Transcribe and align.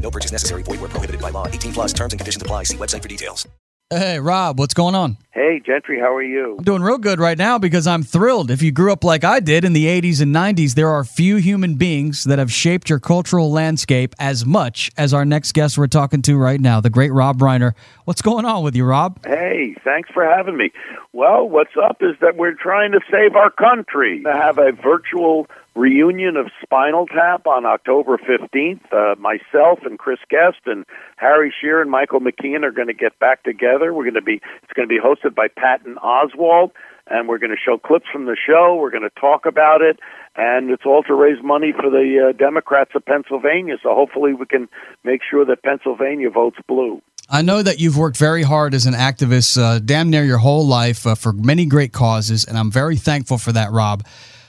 No 0.00 0.10
purchase 0.10 0.32
necessary. 0.32 0.62
Void 0.64 0.80
where 0.80 0.88
prohibited 0.88 1.20
by 1.20 1.30
law. 1.30 1.46
18 1.46 1.72
plus 1.72 1.92
terms 1.92 2.12
and 2.12 2.20
conditions 2.20 2.42
apply. 2.42 2.64
See 2.64 2.76
website 2.76 3.02
for 3.02 3.08
details. 3.08 3.46
Hey, 3.92 4.20
Rob, 4.20 4.56
what's 4.56 4.72
going 4.72 4.94
on? 4.94 5.16
Hey, 5.32 5.60
Gentry, 5.64 6.00
how 6.00 6.12
are 6.12 6.24
you? 6.24 6.56
I'm 6.58 6.64
doing 6.64 6.82
real 6.82 6.98
good 6.98 7.20
right 7.20 7.38
now 7.38 7.56
because 7.56 7.86
I'm 7.86 8.02
thrilled. 8.02 8.50
If 8.50 8.62
you 8.62 8.72
grew 8.72 8.90
up 8.90 9.04
like 9.04 9.22
I 9.22 9.38
did 9.38 9.64
in 9.64 9.74
the 9.74 9.86
80s 9.86 10.20
and 10.20 10.34
90s, 10.34 10.74
there 10.74 10.88
are 10.88 11.04
few 11.04 11.36
human 11.36 11.76
beings 11.76 12.24
that 12.24 12.40
have 12.40 12.50
shaped 12.52 12.90
your 12.90 12.98
cultural 12.98 13.52
landscape 13.52 14.12
as 14.18 14.44
much 14.44 14.90
as 14.96 15.14
our 15.14 15.24
next 15.24 15.52
guest 15.52 15.78
we're 15.78 15.86
talking 15.86 16.20
to 16.22 16.36
right 16.36 16.60
now, 16.60 16.80
the 16.80 16.90
great 16.90 17.12
Rob 17.12 17.38
Reiner. 17.38 17.74
What's 18.06 18.22
going 18.22 18.44
on 18.44 18.64
with 18.64 18.74
you, 18.74 18.84
Rob? 18.84 19.24
Hey, 19.24 19.76
thanks 19.84 20.10
for 20.12 20.24
having 20.24 20.56
me. 20.56 20.72
Well, 21.12 21.48
what's 21.48 21.76
up 21.80 21.98
is 22.00 22.16
that 22.20 22.36
we're 22.36 22.54
trying 22.54 22.90
to 22.90 23.00
save 23.08 23.36
our 23.36 23.50
country. 23.50 24.22
To 24.24 24.32
have 24.32 24.58
a 24.58 24.72
virtual 24.72 25.46
reunion 25.74 26.36
of 26.36 26.50
Spinal 26.62 27.06
Tap 27.06 27.46
on 27.46 27.64
October 27.64 28.18
15th. 28.18 28.80
Uh, 28.92 29.14
myself 29.18 29.80
and 29.84 29.98
Chris 29.98 30.18
Guest 30.28 30.58
and 30.66 30.84
Harry 31.16 31.52
Shearer 31.60 31.82
and 31.82 31.90
Michael 31.90 32.20
McKean 32.20 32.64
are 32.64 32.72
going 32.72 32.88
to 32.88 32.94
get 32.94 33.18
back 33.18 33.42
together. 33.44 33.94
We're 33.94 34.04
going 34.04 34.14
to 34.14 34.22
be 34.22 34.40
it's 34.62 34.72
going 34.74 34.88
to 34.88 34.92
be 34.92 35.00
hosted 35.00 35.19
by 35.28 35.48
Patton 35.48 35.96
Oswalt 35.96 36.70
and 37.10 37.28
we're 37.28 37.38
going 37.38 37.50
to 37.50 37.56
show 37.56 37.76
clips 37.76 38.06
from 38.10 38.24
the 38.24 38.36
show. 38.46 38.76
We're 38.80 38.90
going 38.90 39.02
to 39.02 39.20
talk 39.20 39.44
about 39.44 39.82
it, 39.82 39.98
and 40.36 40.70
it's 40.70 40.84
all 40.86 41.02
to 41.02 41.14
raise 41.14 41.42
money 41.42 41.72
for 41.72 41.90
the 41.90 42.30
uh, 42.30 42.32
Democrats 42.38 42.92
of 42.94 43.04
Pennsylvania. 43.04 43.76
So 43.82 43.94
hopefully, 43.94 44.32
we 44.32 44.46
can 44.46 44.68
make 45.04 45.20
sure 45.28 45.44
that 45.44 45.62
Pennsylvania 45.62 46.30
votes 46.30 46.58
blue. 46.68 47.02
I 47.28 47.42
know 47.42 47.62
that 47.62 47.78
you've 47.78 47.96
worked 47.96 48.16
very 48.16 48.42
hard 48.42 48.74
as 48.74 48.86
an 48.86 48.94
activist, 48.94 49.60
uh, 49.60 49.80
damn 49.80 50.10
near 50.10 50.24
your 50.24 50.38
whole 50.38 50.66
life, 50.66 51.06
uh, 51.06 51.14
for 51.14 51.32
many 51.32 51.66
great 51.66 51.92
causes, 51.92 52.44
and 52.44 52.56
I'm 52.56 52.70
very 52.70 52.96
thankful 52.96 53.38
for 53.38 53.52
that, 53.52 53.72
Rob. 53.72 54.04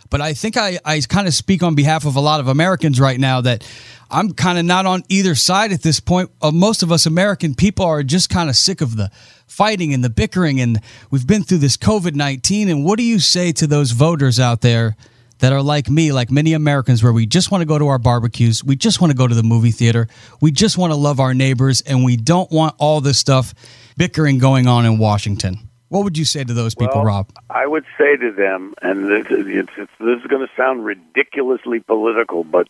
But 0.09 0.22
I 0.22 0.33
think 0.33 0.58
I, 0.58 0.78
I 0.83 1.00
kind 1.02 1.28
of 1.28 1.33
speak 1.33 1.63
on 1.63 1.73
behalf 1.73 2.06
of 2.06 2.16
a 2.16 2.19
lot 2.19 2.41
of 2.41 2.47
Americans 2.47 3.00
right 3.00 3.19
now 3.19 3.41
that 3.41 3.63
I'm 4.12 4.34
kind 4.34 4.59
of 4.59 4.66
not 4.66 4.86
on 4.86 5.04
either 5.08 5.36
side 5.36 5.72
at 5.72 5.84
this 5.84 6.00
point. 6.00 6.30
Uh, 6.42 6.52
most 6.52 6.84
of 6.84 6.92
us 6.92 7.06
American 7.06 7.56
people 7.56 7.86
are 7.86 8.04
just 8.04 8.30
kind 8.30 8.50
of 8.50 8.56
sick 8.58 8.81
of 8.81 8.98
the 8.98 9.09
fighting 9.48 9.94
and 9.94 10.03
the 10.03 10.09
bickering, 10.09 10.59
and 10.59 10.81
we've 11.09 11.26
been 11.26 11.44
through 11.44 11.59
this 11.59 11.78
COVID 11.78 12.14
19. 12.14 12.70
And 12.70 12.84
what 12.84 12.98
do 12.98 13.03
you 13.03 13.20
say 13.20 13.52
to 13.53 13.68
those 13.68 13.92
voters 13.92 14.40
out 14.40 14.62
there 14.62 14.98
that 15.40 15.53
are 15.53 15.62
like 15.62 15.90
me, 15.90 16.12
like 16.12 16.30
many 16.30 16.53
Americans, 16.53 17.02
where 17.02 17.14
we 17.14 17.26
just 17.26 17.52
want 17.52 17.62
to 17.62 17.66
go 17.66 17.80
to 17.80 17.88
our 17.88 17.98
barbecues, 17.98 18.64
we 18.64 18.76
just 18.76 19.00
want 19.00 19.12
to 19.12 19.18
go 19.18 19.28
to 19.28 19.34
the 19.34 19.44
movie 19.44 19.72
theater, 19.72 20.08
we 20.42 20.52
just 20.52 20.78
want 20.78 20.92
to 20.92 20.98
love 20.98 21.20
our 21.20 21.34
neighbors, 21.34 21.81
and 21.81 22.03
we 22.03 22.18
don't 22.18 22.52
want 22.52 22.75
all 22.78 23.02
this 23.02 23.18
stuff 23.18 23.53
bickering 23.98 24.40
going 24.40 24.68
on 24.68 24.86
in 24.86 24.98
Washington? 24.98 25.58
What 25.90 26.06
would 26.06 26.18
you 26.18 26.23
say 26.23 26.44
to 26.44 26.53
those 26.53 26.73
people, 26.73 26.96
well, 26.96 27.06
Rob? 27.06 27.30
I 27.50 27.68
would 27.68 27.84
say 27.98 28.16
to 28.16 28.31
them, 28.31 28.73
and 28.81 29.09
this, 29.09 29.25
it's, 29.30 29.70
it's, 29.78 29.92
this 30.00 30.22
is 30.22 30.28
going 30.28 30.48
to 30.48 30.53
sound 30.56 30.86
ridiculously 30.86 31.81
political, 31.81 32.46
but 32.46 32.70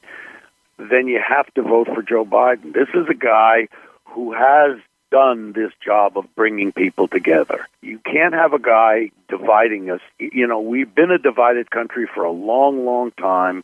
then 0.90 1.08
you 1.08 1.20
have 1.26 1.54
to 1.54 1.62
vote 1.62 1.88
for 1.88 2.02
Joe 2.02 2.26
Biden. 2.26 2.74
This 2.74 2.90
is 2.94 3.08
a 3.10 3.14
guy 3.14 3.68
who 4.06 4.34
has 4.34 4.80
done 5.12 5.52
this 5.54 5.72
job 5.84 6.18
of 6.18 6.26
bringing 6.36 6.72
people 6.72 7.08
together. 7.08 7.68
You 7.82 8.00
can't 8.00 8.34
have 8.34 8.54
a 8.54 8.60
guy 8.60 9.12
dividing 9.28 9.92
us. 9.92 10.00
You 10.18 10.48
know, 10.48 10.62
we've 10.62 10.94
been 10.94 11.12
a 11.12 11.18
divided 11.18 11.70
country 11.70 12.08
for 12.14 12.24
a 12.24 12.32
long, 12.32 12.86
long 12.86 13.12
time, 13.12 13.64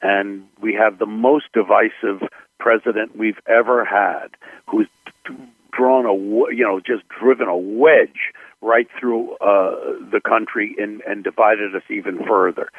and 0.00 0.46
we 0.60 0.74
have 0.74 0.98
the 0.98 1.06
most 1.06 1.46
divisive 1.52 2.22
president 2.58 3.16
we've 3.16 3.40
ever 3.46 3.84
had, 3.84 4.28
who's 4.66 4.86
drawn 5.72 6.06
a, 6.06 6.14
you 6.54 6.64
know, 6.64 6.78
just 6.80 7.06
driven 7.08 7.48
a 7.48 7.56
wedge 7.56 8.32
right 8.62 8.88
through 8.98 9.34
uh, 9.36 9.74
the 10.10 10.20
country 10.24 10.74
and, 10.78 11.02
and 11.02 11.24
divided 11.24 11.74
us 11.74 11.82
even 11.90 12.24
further. 12.24 12.70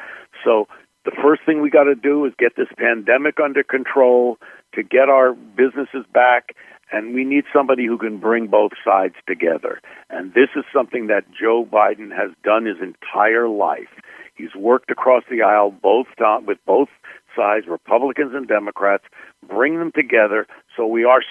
So 0.42 0.68
the 1.06 1.16
first 1.22 1.42
thing 1.46 1.62
we 1.62 1.70
got 1.70 1.84
to 1.84 1.94
do 1.94 2.24
is 2.26 2.32
get 2.38 2.56
this 2.56 2.68
pandemic 2.76 3.38
under 3.42 3.62
control 3.62 4.38
to 4.74 4.82
get 4.82 5.08
our 5.08 5.32
businesses 5.32 6.04
back. 6.12 6.54
And 6.92 7.14
we 7.14 7.24
need 7.24 7.44
somebody 7.52 7.86
who 7.86 7.98
can 7.98 8.18
bring 8.18 8.46
both 8.48 8.72
sides 8.84 9.14
together. 9.26 9.80
And 10.10 10.34
this 10.34 10.50
is 10.54 10.64
something 10.72 11.06
that 11.06 11.24
Joe 11.32 11.64
Biden 11.64 12.10
has 12.10 12.30
done 12.44 12.64
his 12.64 12.76
entire 12.80 13.48
life. 13.48 13.90
He's 14.34 14.54
worked 14.54 14.90
across 14.90 15.24
the 15.30 15.42
aisle 15.42 15.70
both 15.70 16.06
with 16.46 16.58
both 16.66 16.88
sides, 17.34 17.66
Republicans 17.66 18.32
and 18.34 18.46
Democrats, 18.46 19.04
bring 19.48 19.78
them 19.78 19.92
together 19.94 20.46
so 20.76 20.86
we 20.86 21.04
are 21.04 21.22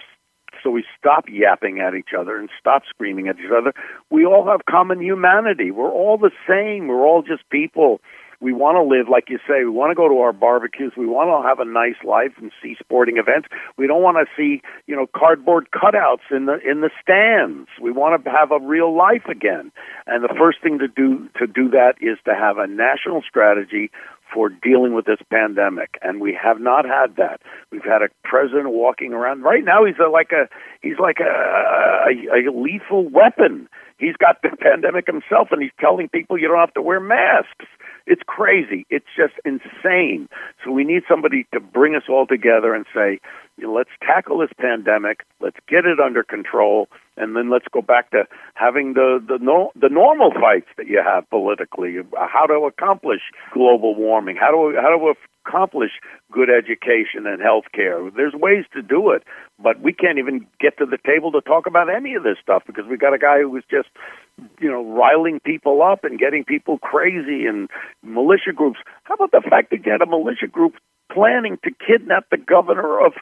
so 0.64 0.72
we 0.72 0.84
stop 0.98 1.26
yapping 1.30 1.80
at 1.80 1.96
each 1.96 2.10
other 2.18 2.38
and 2.38 2.50
stop 2.60 2.84
screaming 2.90 3.28
at 3.28 3.38
each 3.38 3.52
other. 3.56 3.74
We 4.10 4.26
all 4.26 4.48
have 4.48 4.62
common 4.70 5.02
humanity. 5.02 5.70
We're 5.70 5.92
all 5.92 6.18
the 6.18 6.32
same. 6.48 6.88
We're 6.88 7.06
all 7.06 7.22
just 7.22 7.48
people. 7.50 8.00
We 8.40 8.54
want 8.54 8.76
to 8.76 8.84
live, 8.84 9.08
like 9.10 9.30
you 9.30 9.40
say, 9.48 9.64
we 9.64 9.70
want 9.70 9.92
to 9.92 9.96
go 9.96 10.08
to 10.08 10.20
our 10.20 10.34
barbecues. 10.34 10.94
We 10.98 11.08
want 11.08 11.30
to 11.30 11.48
have 11.48 11.60
a 11.60 11.66
nice 11.66 12.02
life 12.04 12.34
and 12.42 12.52
see 12.62 12.76
sporting 12.80 13.18
events. 13.18 13.48
We 13.78 13.88
don't 13.88 14.02
want 14.02 14.18
to 14.18 14.26
see, 14.36 14.62
you 14.88 14.96
know, 14.96 15.08
cardboard 15.16 15.70
cutouts 15.72 16.32
in 16.32 16.46
the 16.46 16.60
in 16.60 16.82
the 16.82 16.92
stands. 17.02 17.70
We 17.82 17.92
want 17.92 18.24
to 18.24 18.30
have 18.30 18.52
a 18.52 18.60
real 18.60 18.96
life 18.96 19.26
again. 19.30 19.72
And 20.08 20.24
the 20.24 20.34
first 20.38 20.62
thing 20.62 20.80
to 20.80 20.88
do 20.88 21.30
to 21.40 21.48
do 21.48 21.70
that 21.72 21.96
is 22.02 22.18
to 22.26 22.36
have 22.36 22.58
a 22.58 22.68
national 22.68 23.22
strategy 23.28 23.92
for 24.34 24.50
dealing 24.50 24.94
with 24.94 25.06
this 25.06 25.20
pandemic, 25.30 25.98
and 26.02 26.20
we 26.20 26.38
have 26.42 26.60
not 26.60 26.86
had 26.86 27.16
that. 27.18 27.42
We've 27.72 27.84
had 27.84 28.02
a 28.02 28.10
president 28.24 28.72
walking 28.72 29.14
around. 29.14 29.44
Right 29.44 29.64
now, 29.64 29.86
he's 29.86 29.96
a, 30.04 30.10
like 30.10 30.32
a 30.32 30.50
he's 30.82 31.00
like 31.00 31.20
a, 31.20 32.10
a, 32.10 32.50
a 32.50 32.52
lethal 32.52 33.08
weapon. 33.08 33.70
He's 33.98 34.16
got 34.18 34.42
the 34.42 34.56
pandemic 34.60 35.08
himself, 35.08 35.50
and 35.52 35.62
he's 35.62 35.72
telling 35.80 36.10
people 36.10 36.38
you 36.38 36.48
don't 36.48 36.60
have 36.60 36.74
to 36.74 36.82
wear 36.82 37.00
masks. 37.00 37.66
It's 38.08 38.22
crazy. 38.28 38.86
It's 38.90 39.06
just 39.18 39.34
insane. 39.46 40.30
So 40.64 40.72
we 40.72 40.84
need 40.84 41.04
somebody 41.10 41.48
to 41.54 41.60
bring 41.60 41.96
us 41.96 42.04
all 42.08 42.28
together 42.28 42.74
and 42.76 42.86
say, 42.94 43.20
let's 43.64 43.90
tackle 44.02 44.40
this 44.40 44.52
pandemic. 44.60 45.24
Let's 45.40 45.58
get 45.68 45.86
it 45.86 46.00
under 46.00 46.24
control, 46.24 46.88
and 47.18 47.36
then 47.36 47.50
let's 47.50 47.66
go 47.72 47.82
back 47.82 48.12
to 48.12 48.26
having 48.54 48.94
the 48.94 49.24
the, 49.26 49.40
no, 49.42 49.72
the 49.80 49.90
normal 49.90 50.32
fights 50.32 50.68
that 50.78 50.88
you 50.88 51.02
have 51.04 51.30
politically. 51.30 51.98
How 52.16 52.46
to 52.46 52.66
accomplish 52.66 53.22
global 53.54 53.96
warming? 53.96 54.36
How 54.36 54.52
to 54.52 54.80
how 54.80 54.90
to 54.90 55.14
accomplish 55.46 55.92
good 56.32 56.50
education 56.50 57.26
and 57.26 57.42
health 57.42 57.66
care? 57.74 58.10
There's 58.12 58.34
ways 58.34 58.66
to 58.74 58.82
do 58.82 59.12
it, 59.12 59.24
but 59.62 59.82
we 59.82 59.94
can't 59.94 60.20
even 60.20 60.46
get 60.60 60.78
to 60.80 60.86
the 60.86 60.98
table 61.06 61.32
to 61.32 61.42
talk 61.42 61.66
about 61.66 61.90
any 61.90 62.16
of 62.16 62.24
this 62.24 62.38
stuff 62.42 62.64
because 62.68 62.86
we 62.90 62.98
got 62.98 63.14
a 63.14 63.20
guy 63.20 63.40
who 63.40 63.50
was 63.50 63.64
just 63.70 63.90
you 64.60 64.70
know, 64.70 64.84
riling 64.84 65.40
people 65.40 65.82
up 65.82 66.04
and 66.04 66.20
getting 66.20 66.44
people 66.44 66.78
crazy 66.80 67.46
and 67.46 67.70
militia 68.04 68.54
groups. 68.54 68.80
How 69.04 69.16
about 69.16 69.32
the 69.32 69.44
fact 69.50 69.70
that 69.72 69.86
you 69.86 69.92
had 69.92 70.02
a 70.02 70.06
militia 70.06 70.48
group 70.48 70.74
planning 71.12 71.58
to 71.64 71.72
kidnap 71.72 72.30
the 72.30 72.38
governor 72.38 73.06
of 73.06 73.14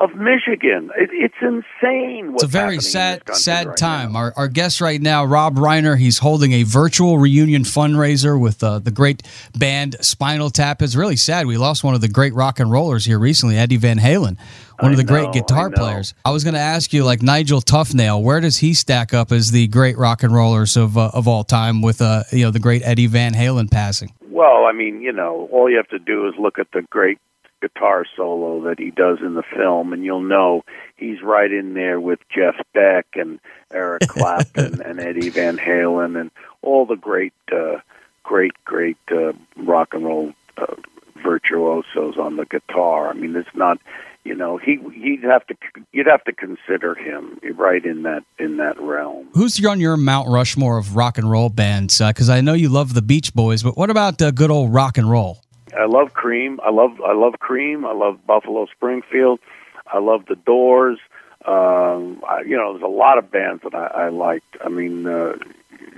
of 0.00 0.14
Michigan. 0.14 0.90
It, 0.96 1.10
it's 1.12 1.34
insane. 1.42 2.32
it's 2.32 2.42
a 2.42 2.46
very 2.46 2.80
sad, 2.80 3.22
sad 3.34 3.68
right 3.68 3.76
time. 3.76 4.16
Our, 4.16 4.32
our 4.34 4.48
guest 4.48 4.80
right 4.80 5.00
now, 5.00 5.26
Rob 5.26 5.56
Reiner, 5.56 5.98
he's 5.98 6.18
holding 6.18 6.52
a 6.52 6.62
virtual 6.62 7.18
reunion 7.18 7.62
fundraiser 7.62 8.40
with 8.40 8.62
uh, 8.64 8.78
the 8.78 8.90
great 8.90 9.22
band 9.56 9.96
Spinal 10.00 10.48
Tap. 10.48 10.80
It's 10.80 10.96
really 10.96 11.16
sad. 11.16 11.46
We 11.46 11.58
lost 11.58 11.84
one 11.84 11.94
of 11.94 12.00
the 12.00 12.08
great 12.08 12.32
rock 12.32 12.60
and 12.60 12.72
rollers 12.72 13.04
here 13.04 13.18
recently, 13.18 13.58
Eddie 13.58 13.76
Van 13.76 13.98
Halen, 13.98 14.38
one 14.78 14.90
I 14.90 14.90
of 14.92 14.96
the 14.96 15.04
know, 15.04 15.08
great 15.08 15.32
guitar 15.32 15.70
I 15.70 15.76
players. 15.76 16.14
I 16.24 16.30
was 16.30 16.44
going 16.44 16.54
to 16.54 16.60
ask 16.60 16.94
you, 16.94 17.04
like 17.04 17.20
Nigel 17.20 17.60
Tufnel, 17.60 18.22
where 18.22 18.40
does 18.40 18.56
he 18.56 18.72
stack 18.72 19.12
up 19.12 19.30
as 19.30 19.50
the 19.50 19.68
great 19.68 19.98
rock 19.98 20.22
and 20.22 20.32
rollers 20.32 20.78
of 20.78 20.96
uh, 20.96 21.10
of 21.12 21.28
all 21.28 21.44
time 21.44 21.82
with 21.82 22.00
uh, 22.00 22.24
you 22.32 22.44
know 22.46 22.50
the 22.50 22.58
great 22.58 22.82
Eddie 22.84 23.06
Van 23.06 23.34
Halen 23.34 23.70
passing? 23.70 24.14
Well, 24.30 24.64
I 24.64 24.72
mean, 24.72 25.02
you 25.02 25.12
know, 25.12 25.50
all 25.52 25.68
you 25.68 25.76
have 25.76 25.88
to 25.88 25.98
do 25.98 26.26
is 26.26 26.34
look 26.38 26.58
at 26.58 26.68
the 26.72 26.80
great 26.88 27.18
guitar 27.60 28.04
solo 28.16 28.62
that 28.68 28.78
he 28.78 28.90
does 28.90 29.18
in 29.20 29.34
the 29.34 29.42
film, 29.42 29.92
and 29.92 30.04
you'll 30.04 30.22
know 30.22 30.64
he's 30.96 31.22
right 31.22 31.50
in 31.50 31.74
there 31.74 32.00
with 32.00 32.18
Jeff 32.34 32.56
Beck 32.72 33.06
and 33.14 33.40
Eric 33.72 34.02
Clapton 34.08 34.82
and 34.82 35.00
Eddie 35.00 35.30
Van 35.30 35.58
Halen 35.58 36.20
and 36.20 36.30
all 36.62 36.86
the 36.86 36.96
great, 36.96 37.34
uh, 37.52 37.78
great, 38.22 38.52
great 38.64 38.98
uh, 39.10 39.32
rock 39.56 39.94
and 39.94 40.04
roll 40.04 40.32
uh, 40.56 40.74
virtuosos 41.22 42.16
on 42.18 42.36
the 42.36 42.46
guitar. 42.46 43.08
I 43.08 43.14
mean, 43.14 43.36
it's 43.36 43.48
not, 43.54 43.78
you 44.24 44.34
know, 44.34 44.56
he 44.58 44.78
he'd 44.94 45.22
have 45.22 45.46
to 45.46 45.56
you'd 45.92 46.06
have 46.06 46.24
to 46.24 46.32
consider 46.32 46.94
him 46.94 47.38
right 47.54 47.84
in 47.84 48.02
that 48.02 48.22
in 48.38 48.58
that 48.58 48.80
realm. 48.80 49.28
Who's 49.32 49.64
on 49.64 49.80
your 49.80 49.96
Mount 49.96 50.28
Rushmore 50.28 50.78
of 50.78 50.96
rock 50.96 51.18
and 51.18 51.30
roll 51.30 51.48
bands? 51.48 51.98
Because 51.98 52.28
uh, 52.28 52.34
I 52.34 52.40
know 52.40 52.52
you 52.52 52.68
love 52.68 52.94
the 52.94 53.02
Beach 53.02 53.34
Boys, 53.34 53.62
but 53.62 53.76
what 53.76 53.90
about 53.90 54.20
uh, 54.20 54.30
good 54.30 54.50
old 54.50 54.72
rock 54.72 54.98
and 54.98 55.10
roll? 55.10 55.42
I 55.76 55.86
love 55.86 56.12
Cream. 56.12 56.60
I 56.62 56.70
love 56.70 57.00
I 57.00 57.12
love 57.12 57.38
Cream. 57.38 57.84
I 57.84 57.92
love 57.92 58.26
Buffalo 58.26 58.66
Springfield. 58.66 59.40
I 59.86 59.98
love 59.98 60.26
the 60.26 60.36
Doors. 60.36 60.98
Um, 61.44 62.22
I, 62.28 62.42
you 62.46 62.56
know, 62.56 62.72
there's 62.72 62.84
a 62.84 62.86
lot 62.86 63.18
of 63.18 63.30
bands 63.30 63.62
that 63.62 63.74
I, 63.74 63.86
I 63.86 64.08
liked. 64.10 64.56
I 64.62 64.68
mean, 64.68 65.06
uh, 65.06 65.36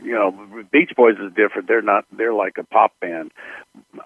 you 0.03 0.13
know, 0.13 0.65
Beach 0.71 0.93
Boys 0.97 1.17
is 1.19 1.33
different. 1.35 1.69
They're 1.69 1.83
not. 1.83 2.05
They're 2.13 2.35
like 2.35 2.59
a 2.59 2.65
pop 2.65 2.93
band. 3.01 3.33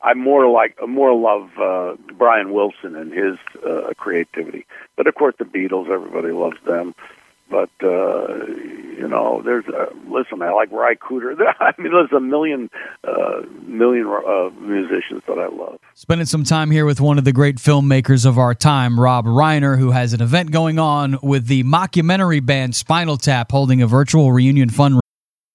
I 0.03 0.15
more 0.15 0.49
like 0.49 0.79
more 0.87 1.15
love 1.15 1.51
uh, 1.59 1.97
Brian 2.15 2.53
Wilson 2.53 2.97
and 2.97 3.13
his 3.13 3.37
uh, 3.65 3.93
creativity. 3.97 4.67
But 4.97 5.07
of 5.07 5.15
course, 5.15 5.35
the 5.39 5.45
Beatles. 5.45 5.91
Everybody 5.91 6.33
loves 6.33 6.59
them. 6.65 6.95
But 7.51 7.71
uh, 7.83 8.45
you 8.97 9.07
know, 9.09 9.43
there's 9.45 9.65
listen. 10.09 10.43
I 10.43 10.53
like 10.53 10.73
Ry 10.73 10.95
Cooder. 10.95 11.37
I 11.61 11.73
mean, 11.79 11.93
there's 11.93 12.13
a 12.13 12.21
million, 12.21 12.71
uh, 13.05 13.43
million 13.63 14.07
uh, 14.07 14.51
musicians 14.61 15.23
that 15.29 15.39
I 15.39 15.49
love. 15.49 15.79
Spending 15.95 16.27
some 16.27 16.45
time 16.45 16.71
here 16.71 16.85
with 16.85 17.01
one 17.01 17.19
of 17.19 17.25
the 17.25 17.33
great 17.33 17.57
filmmakers 17.57 18.27
of 18.27 18.39
our 18.39 18.55
time, 18.55 18.99
Rob 18.99 19.27
Reiner, 19.27 19.79
who 19.79 19.91
has 19.91 20.13
an 20.13 20.23
event 20.23 20.51
going 20.51 20.79
on 20.79 21.19
with 21.23 21.47
the 21.47 21.63
mockumentary 21.65 22.45
band 22.45 22.75
Spinal 22.75 23.17
Tap, 23.17 23.53
holding 23.53 23.83
a 23.83 23.87
virtual 23.87 24.33
reunion 24.33 24.71
fund. 24.71 25.01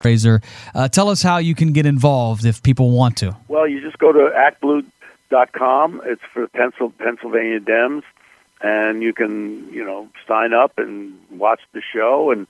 Fraser, 0.00 0.40
uh, 0.74 0.88
tell 0.88 1.10
us 1.10 1.22
how 1.22 1.36
you 1.36 1.54
can 1.54 1.72
get 1.72 1.84
involved 1.84 2.46
if 2.46 2.62
people 2.62 2.90
want 2.90 3.18
to. 3.18 3.36
Well, 3.48 3.68
you 3.68 3.82
just 3.82 3.98
go 3.98 4.12
to 4.12 4.30
actblue.com. 4.34 6.00
It's 6.06 6.22
for 6.32 6.48
Pennsylvania 6.48 7.60
Dems, 7.60 8.02
and 8.62 9.02
you 9.02 9.12
can, 9.12 9.70
you 9.70 9.84
know, 9.84 10.08
sign 10.26 10.54
up 10.54 10.78
and 10.78 11.18
watch 11.30 11.60
the 11.74 11.82
show. 11.82 12.30
And 12.30 12.46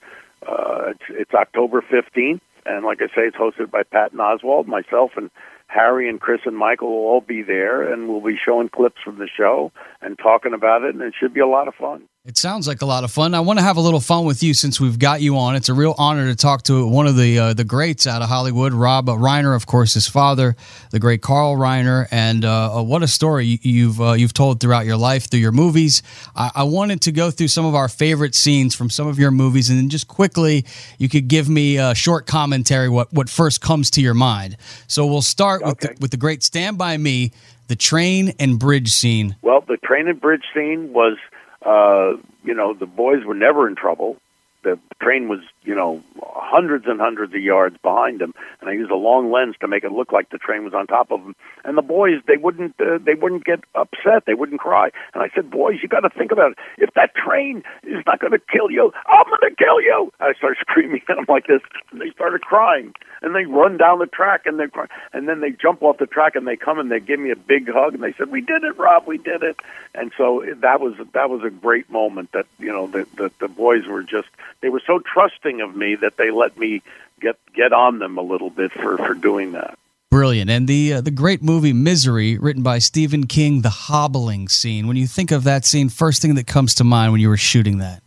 uh, 0.47 0.91
it's, 0.91 1.03
it's 1.09 1.35
October 1.35 1.83
15th. 1.83 2.41
And 2.67 2.85
like 2.85 3.03
I 3.03 3.07
say, 3.07 3.27
it's 3.27 3.37
hosted 3.37 3.69
by 3.73 3.83
Patton 3.83 4.21
Oswalt, 4.21 4.67
myself, 4.67 5.13
and 5.17 5.29
Harry 5.67 6.09
and 6.09 6.21
Chris 6.21 6.43
and 6.45 6.57
Michael 6.57 6.89
will 6.89 7.09
all 7.09 7.21
be 7.21 7.43
there, 7.43 7.93
and 7.93 8.09
we'll 8.09 8.21
be 8.21 8.37
showing 8.37 8.69
clips 8.69 9.01
from 9.03 9.19
the 9.19 9.29
show 9.29 9.73
and 10.03 10.17
talking 10.17 10.55
about 10.55 10.85
it, 10.85 10.95
and 10.95 11.03
it 11.03 11.15
should 11.19 11.35
be 11.35 11.41
a 11.41 11.49
lot 11.49 11.67
of 11.67 11.75
fun. 11.75 12.05
It 12.27 12.37
sounds 12.37 12.69
like 12.69 12.83
a 12.83 12.85
lot 12.85 13.03
of 13.03 13.11
fun. 13.11 13.35
I 13.35 13.41
want 13.41 13.61
to 13.61 13.63
have 13.63 13.79
a 13.79 13.81
little 13.81 13.99
fun 13.99 14.27
with 14.27 14.43
you 14.43 14.53
since 14.53 14.79
we've 14.79 14.99
got 14.99 15.23
you 15.23 15.39
on. 15.39 15.57
It's 15.57 15.71
a 15.71 15.75
real 15.75 15.95
honor 15.97 16.27
to 16.27 16.37
talk 16.37 16.65
to 16.65 16.87
one 16.87 17.07
of 17.07 17.17
the 17.17 17.39
uh, 17.39 17.55
the 17.55 17.65
greats 17.65 18.07
out 18.07 18.21
of 18.21 18.29
Hollywood, 18.29 18.75
Rob 18.75 19.07
Reiner, 19.07 19.57
of 19.57 19.65
course, 19.65 19.95
his 19.95 20.07
father, 20.07 20.55
the 20.91 20.99
great 20.99 21.23
Carl 21.23 21.57
Reiner, 21.57 22.07
and 22.11 22.45
uh, 22.45 22.83
what 22.83 23.03
a 23.03 23.09
story 23.09 23.59
you've 23.63 24.03
uh, 24.03 24.13
you've 24.13 24.35
told 24.35 24.61
throughout 24.61 24.85
your 24.85 24.99
life 24.99 25.31
through 25.31 25.41
your 25.41 25.51
movies. 25.51 26.03
I-, 26.37 26.51
I 26.57 26.63
wanted 26.65 27.01
to 27.03 27.13
go 27.13 27.31
through 27.31 27.49
some 27.49 27.65
of 27.65 27.75
our 27.75 27.89
favorite 27.89 28.35
scenes 28.35 28.75
from 28.75 28.91
some 28.91 29.07
of 29.07 29.19
your 29.19 29.31
movies, 29.31 29.71
and 29.71 29.79
then 29.79 29.89
just 29.89 30.07
quickly, 30.07 30.67
you 30.99 31.09
could 31.09 31.27
give 31.27 31.49
me 31.49 31.79
a 31.79 31.95
short 31.95 32.27
commentary 32.27 32.91
what 32.91 33.11
what 33.15 33.31
first 33.31 33.63
comes 33.63 33.91
to 33.93 34.03
your 34.03 34.13
mind. 34.13 34.59
So 34.89 35.07
we'll 35.07 35.23
start 35.23 35.65
with 35.65 35.79
the, 35.79 35.97
with 36.03 36.11
the 36.11 36.19
great 36.19 36.43
Stand 36.43 36.77
by 36.77 36.99
Me, 36.99 37.33
the 37.69 37.77
train 37.77 38.35
and 38.39 38.59
bridge 38.59 38.93
scene. 38.93 39.37
Well, 39.41 39.65
the 39.67 39.79
train 39.79 40.07
and 40.07 40.21
bridge 40.21 40.45
scene 40.53 40.93
was 40.93 41.17
uh, 41.65 42.13
you 42.43 42.55
know, 42.55 42.75
the 42.75 42.87
boys 42.87 43.25
were 43.25 43.35
never 43.35 43.69
in 43.69 43.77
trouble. 43.77 44.17
The 44.63 44.79
train 45.01 45.29
was, 45.29 45.41
you 45.63 45.75
know, 45.75 46.03
hundreds 46.51 46.87
and 46.87 47.01
hundreds 47.01 47.33
of 47.33 47.41
yards 47.41 47.77
behind 47.83 48.21
them, 48.21 48.35
and 48.61 48.69
I 48.69 48.73
used 48.73 48.91
a 48.91 48.97
long 48.97 49.31
lens 49.31 49.55
to 49.61 49.69
make 49.69 49.85
it 49.85 49.93
look 49.93 50.13
like 50.13 50.31
the 50.31 50.39
train 50.39 50.65
was 50.65 50.75
on 50.75 50.87
top 50.87 51.11
of 51.11 51.23
them. 51.23 51.37
And 51.65 51.79
the 51.79 51.83
boys, 51.83 52.21
they 52.27 52.37
wouldn't, 52.37 52.75
uh, 52.81 52.99
they 52.99 53.15
wouldn't 53.15 53.45
get 53.45 53.61
upset, 53.75 54.25
they 54.27 54.35
wouldn't 54.35 54.61
cry. 54.61 54.91
And 55.15 55.23
I 55.23 55.31
said, 55.35 55.51
"Boys, 55.51 55.79
you 55.83 55.89
got 55.89 56.01
to 56.01 56.11
think 56.11 56.33
about 56.33 56.53
it. 56.53 56.59
If 56.79 56.95
that 56.95 57.15
train 57.15 57.63
is 57.85 58.05
not 58.07 58.19
going 58.19 58.33
to 58.33 58.41
kill 58.53 58.71
you, 58.71 58.93
I'm 59.07 59.27
going 59.27 59.51
to 59.51 59.57
kill 59.57 59.81
you!" 59.81 60.13
And 60.19 60.35
I 60.35 60.39
started 60.39 60.59
screaming 60.69 61.03
at 61.09 61.17
them 61.17 61.27
like 61.29 61.47
this, 61.47 61.63
and 61.93 62.01
they 62.01 62.11
started 62.11 62.43
crying. 62.43 62.93
And 63.23 63.35
they 63.35 63.45
run 63.45 63.77
down 63.77 63.99
the 63.99 64.07
track, 64.07 64.47
and 64.47 64.59
they, 64.59 64.67
cry, 64.67 64.87
and 65.13 65.29
then 65.29 65.41
they 65.41 65.51
jump 65.51 65.83
off 65.83 65.99
the 65.99 66.07
track, 66.07 66.35
and 66.35 66.49
they 66.49 66.57
come 66.57 66.79
and 66.79 66.91
they 66.91 67.01
give 67.01 67.21
me 67.21 67.31
a 67.31 67.37
big 67.37 67.71
hug, 67.71 67.95
and 67.95 68.03
they 68.03 68.15
said, 68.17 68.31
"We 68.31 68.41
did 68.41 68.65
it, 68.65 68.79
Rob, 68.79 69.07
we 69.07 69.19
did 69.19 69.43
it." 69.43 69.61
And 69.95 70.11
so 70.17 70.45
that 70.61 70.81
was 70.81 70.95
that 71.13 71.31
was 71.31 71.43
a 71.45 71.51
great 71.51 71.91
moment. 71.91 72.33
That 72.33 72.47
you 72.59 72.73
know, 72.73 72.87
the 72.87 73.07
the, 73.17 73.31
the 73.41 73.49
boys 73.49 73.87
were 73.87 74.03
just 74.03 74.29
they 74.63 74.69
were 74.69 74.83
so 74.87 75.01
trusting 75.01 75.61
of 75.61 75.77
me 75.77 75.97
that 75.97 76.17
they 76.17 76.31
let 76.41 76.57
me 76.59 76.83
get 77.21 77.37
get 77.55 77.73
on 77.73 77.99
them 77.99 78.19
a 78.19 78.23
little 78.23 78.51
bit 78.51 78.73
for 78.73 78.97
for 78.97 79.15
doing 79.15 79.53
that. 79.53 79.79
Brilliant, 80.11 80.51
and 80.51 80.67
the 80.67 80.95
uh, 80.95 81.01
the 81.01 81.13
great 81.13 81.41
movie 81.41 81.73
Misery, 81.73 82.37
written 82.37 82.65
by 82.65 82.79
Stephen 82.79 83.29
King, 83.29 83.63
the 83.63 83.71
hobbling 83.71 84.49
scene. 84.49 84.89
When 84.89 84.97
you 84.97 85.07
think 85.07 85.31
of 85.31 85.45
that 85.45 85.65
scene, 85.65 85.89
first 85.89 86.21
thing 86.21 86.35
that 86.35 86.49
comes 86.49 86.75
to 86.77 86.85
mind 86.85 87.13
when 87.13 87.21
you 87.21 87.29
were 87.29 87.37
shooting 87.37 87.79
that, 87.79 88.03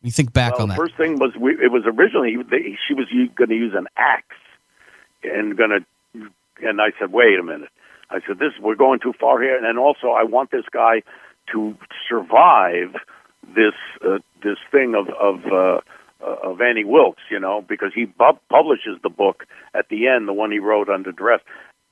when 0.00 0.06
you 0.06 0.12
think 0.12 0.32
back 0.32 0.52
well, 0.52 0.62
on 0.62 0.68
that. 0.68 0.78
First 0.78 0.96
thing 0.96 1.18
was 1.18 1.34
we, 1.34 1.52
it 1.54 1.72
was 1.72 1.82
originally 1.86 2.36
they, 2.48 2.78
she 2.86 2.94
was 2.94 3.08
going 3.34 3.50
to 3.50 3.56
use 3.56 3.74
an 3.74 3.88
axe 3.96 4.36
and 5.24 5.56
going 5.56 5.70
to, 5.70 6.30
and 6.62 6.80
I 6.80 6.92
said, 7.00 7.12
wait 7.12 7.38
a 7.40 7.42
minute. 7.42 7.70
I 8.10 8.20
said, 8.26 8.38
this 8.38 8.52
we're 8.60 8.76
going 8.76 9.00
too 9.00 9.14
far 9.18 9.40
here, 9.42 9.56
and 9.56 9.64
then 9.64 9.78
also 9.78 10.10
I 10.10 10.22
want 10.22 10.52
this 10.52 10.66
guy 10.70 11.02
to 11.52 11.76
survive 12.08 12.94
this 13.54 13.74
uh, 14.06 14.18
this 14.42 14.58
thing 14.70 14.94
of 14.94 15.08
of 15.08 15.46
uh, 15.46 15.80
of 16.22 16.60
Annie 16.60 16.84
Wilkes, 16.84 17.22
you 17.30 17.40
know, 17.40 17.64
because 17.66 17.92
he 17.94 18.04
bu- 18.04 18.38
publishes 18.48 18.98
the 19.02 19.10
book 19.10 19.44
at 19.74 19.88
the 19.88 20.08
end, 20.08 20.28
the 20.28 20.32
one 20.32 20.50
he 20.52 20.58
wrote 20.58 20.88
under 20.88 21.12
duress, 21.12 21.40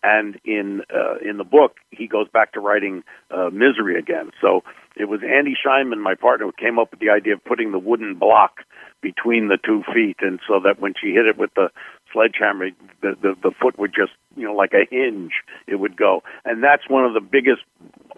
and 0.03 0.39
in 0.45 0.83
uh, 0.95 1.17
in 1.29 1.39
the 1.39 1.45
book 1.45 1.77
he 1.91 2.07
goes 2.07 2.29
back 2.29 2.53
to 2.53 2.61
writing 2.61 3.03
uh, 3.31 3.51
Misery 3.51 3.99
again. 3.99 4.31
So 4.41 4.63
it 4.97 5.07
was 5.09 5.21
Andy 5.23 5.55
Scheinman, 5.55 6.01
my 6.01 6.15
partner, 6.15 6.47
who 6.47 6.53
came 6.53 6.79
up 6.79 6.91
with 6.91 7.01
the 7.01 7.11
idea 7.11 7.35
of 7.35 7.45
putting 7.45 7.73
the 7.73 7.79
wooden 7.79 8.15
block 8.15 8.61
between 9.01 9.49
the 9.49 9.59
two 9.65 9.83
feet, 9.93 10.17
and 10.21 10.41
so 10.47 10.61
that 10.65 10.81
when 10.81 10.95
she 11.01 11.09
hit 11.09 11.27
it 11.27 11.39
with 11.39 11.51
the 11.55 11.69
sledgehammer, 12.13 12.71
the, 13.03 13.15
the 13.21 13.35
the 13.43 13.51
foot 13.61 13.79
would 13.79 13.93
just 13.95 14.13
you 14.37 14.45
know 14.45 14.55
like 14.55 14.73
a 14.73 14.87
hinge, 14.91 15.33
it 15.67 15.77
would 15.77 15.97
go, 15.97 16.23
and 16.45 16.63
that's 16.63 16.89
one 16.89 17.05
of 17.05 17.15
the 17.15 17.21
biggest 17.21 17.63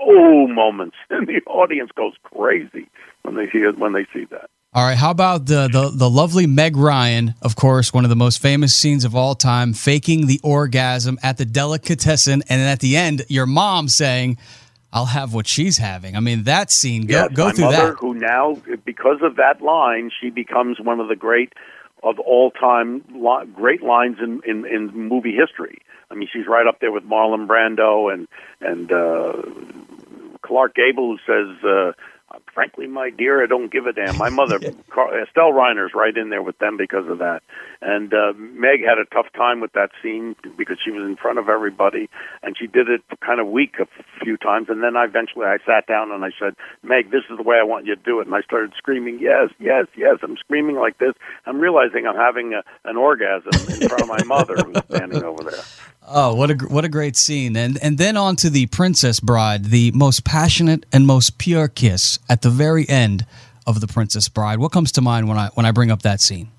oh 0.00 0.46
moments, 0.46 0.96
and 1.10 1.26
the 1.26 1.40
audience 1.46 1.90
goes 1.96 2.14
crazy 2.22 2.88
when 3.22 3.36
they 3.36 3.46
hear 3.46 3.72
when 3.72 3.92
they 3.92 4.06
see 4.12 4.26
that. 4.30 4.50
All 4.72 4.84
right, 4.84 4.96
how 4.96 5.10
about 5.10 5.46
the, 5.46 5.66
the 5.66 5.90
the 5.92 6.08
lovely 6.08 6.46
Meg 6.46 6.76
Ryan, 6.76 7.34
of 7.42 7.56
course, 7.56 7.92
one 7.92 8.04
of 8.04 8.08
the 8.08 8.14
most 8.14 8.40
famous 8.40 8.72
scenes 8.72 9.04
of 9.04 9.16
all 9.16 9.34
time, 9.34 9.72
faking 9.72 10.28
the 10.28 10.38
orgasm 10.44 11.18
at 11.24 11.38
the 11.38 11.44
delicatessen, 11.44 12.44
and 12.48 12.62
at 12.62 12.78
the 12.78 12.96
end, 12.96 13.22
your 13.26 13.46
mom 13.46 13.88
saying, 13.88 14.38
"I'll 14.92 15.06
have 15.06 15.34
what 15.34 15.48
she's 15.48 15.78
having." 15.78 16.14
I 16.14 16.20
mean, 16.20 16.44
that 16.44 16.70
scene. 16.70 17.06
Go 17.06 17.14
yes, 17.14 17.32
go 17.32 17.46
my 17.46 17.52
through 17.52 17.64
mother, 17.64 17.76
that. 17.88 17.96
Who 17.98 18.14
now, 18.14 18.62
because 18.84 19.18
of 19.22 19.34
that 19.36 19.60
line, 19.60 20.12
she 20.20 20.30
becomes 20.30 20.78
one 20.78 21.00
of 21.00 21.08
the 21.08 21.16
great 21.16 21.52
of 22.04 22.20
all 22.20 22.52
time 22.52 23.02
great 23.52 23.82
lines 23.82 24.18
in, 24.22 24.40
in 24.46 24.64
in 24.66 24.92
movie 24.94 25.34
history. 25.34 25.78
I 26.12 26.14
mean, 26.14 26.28
she's 26.32 26.46
right 26.46 26.68
up 26.68 26.78
there 26.78 26.92
with 26.92 27.02
Marlon 27.02 27.48
Brando 27.48 28.14
and 28.14 28.28
and 28.60 28.92
uh, 28.92 29.42
Clark 30.42 30.76
Gable, 30.76 31.16
who 31.16 31.18
says. 31.26 31.64
Uh, 31.64 31.92
frankly, 32.54 32.86
my 32.86 33.10
dear, 33.10 33.42
I 33.42 33.46
don't 33.46 33.72
give 33.72 33.86
a 33.86 33.92
damn. 33.92 34.16
My 34.16 34.30
mother, 34.30 34.58
Car- 34.90 35.22
Estelle 35.22 35.52
Reiner's 35.52 35.92
right 35.94 36.16
in 36.16 36.30
there 36.30 36.42
with 36.42 36.58
them 36.58 36.76
because 36.76 37.08
of 37.08 37.18
that. 37.18 37.42
And 37.80 38.12
uh, 38.12 38.32
Meg 38.36 38.80
had 38.80 38.98
a 38.98 39.04
tough 39.06 39.32
time 39.34 39.60
with 39.60 39.72
that 39.72 39.90
scene 40.02 40.36
because 40.56 40.78
she 40.84 40.90
was 40.90 41.02
in 41.02 41.16
front 41.16 41.38
of 41.38 41.48
everybody, 41.48 42.08
and 42.42 42.56
she 42.58 42.66
did 42.66 42.88
it 42.88 43.02
kind 43.20 43.40
of 43.40 43.48
weak 43.48 43.76
a 43.80 43.86
few 44.22 44.36
times. 44.36 44.68
And 44.68 44.82
then 44.82 44.96
I 44.96 45.04
eventually 45.04 45.46
I 45.46 45.58
sat 45.66 45.86
down 45.86 46.12
and 46.12 46.24
I 46.24 46.30
said, 46.38 46.54
Meg, 46.82 47.10
this 47.10 47.22
is 47.30 47.36
the 47.36 47.42
way 47.42 47.56
I 47.56 47.64
want 47.64 47.86
you 47.86 47.96
to 47.96 48.02
do 48.02 48.20
it. 48.20 48.26
And 48.26 48.34
I 48.34 48.42
started 48.42 48.72
screaming, 48.76 49.18
yes, 49.20 49.50
yes, 49.58 49.86
yes. 49.96 50.18
I'm 50.22 50.36
screaming 50.36 50.76
like 50.76 50.98
this. 50.98 51.14
I'm 51.46 51.58
realizing 51.58 52.06
I'm 52.06 52.16
having 52.16 52.54
a, 52.54 52.62
an 52.88 52.96
orgasm 52.96 53.50
in 53.68 53.88
front 53.88 54.02
of 54.02 54.08
my 54.08 54.22
mother 54.24 54.56
who's 54.64 54.82
standing 54.88 55.22
over 55.22 55.42
there. 55.42 55.64
Oh, 56.12 56.34
what 56.34 56.50
a 56.50 56.54
what 56.54 56.84
a 56.84 56.88
great 56.88 57.16
scene! 57.16 57.54
And 57.56 57.78
and 57.80 57.96
then 57.96 58.16
on 58.16 58.34
to 58.36 58.50
the 58.50 58.66
Princess 58.66 59.20
Bride, 59.20 59.66
the 59.66 59.92
most 59.92 60.24
passionate 60.24 60.84
and 60.92 61.06
most 61.06 61.38
pure 61.38 61.68
kiss 61.68 62.18
at 62.28 62.42
the 62.42 62.50
very 62.50 62.88
end 62.88 63.24
of 63.64 63.80
The 63.80 63.86
Princess 63.86 64.28
Bride. 64.28 64.58
What 64.58 64.72
comes 64.72 64.90
to 64.92 65.00
mind 65.00 65.28
when 65.28 65.38
I 65.38 65.50
when 65.54 65.66
I 65.66 65.70
bring 65.70 65.92
up 65.92 66.02
that 66.02 66.20
scene? 66.20 66.50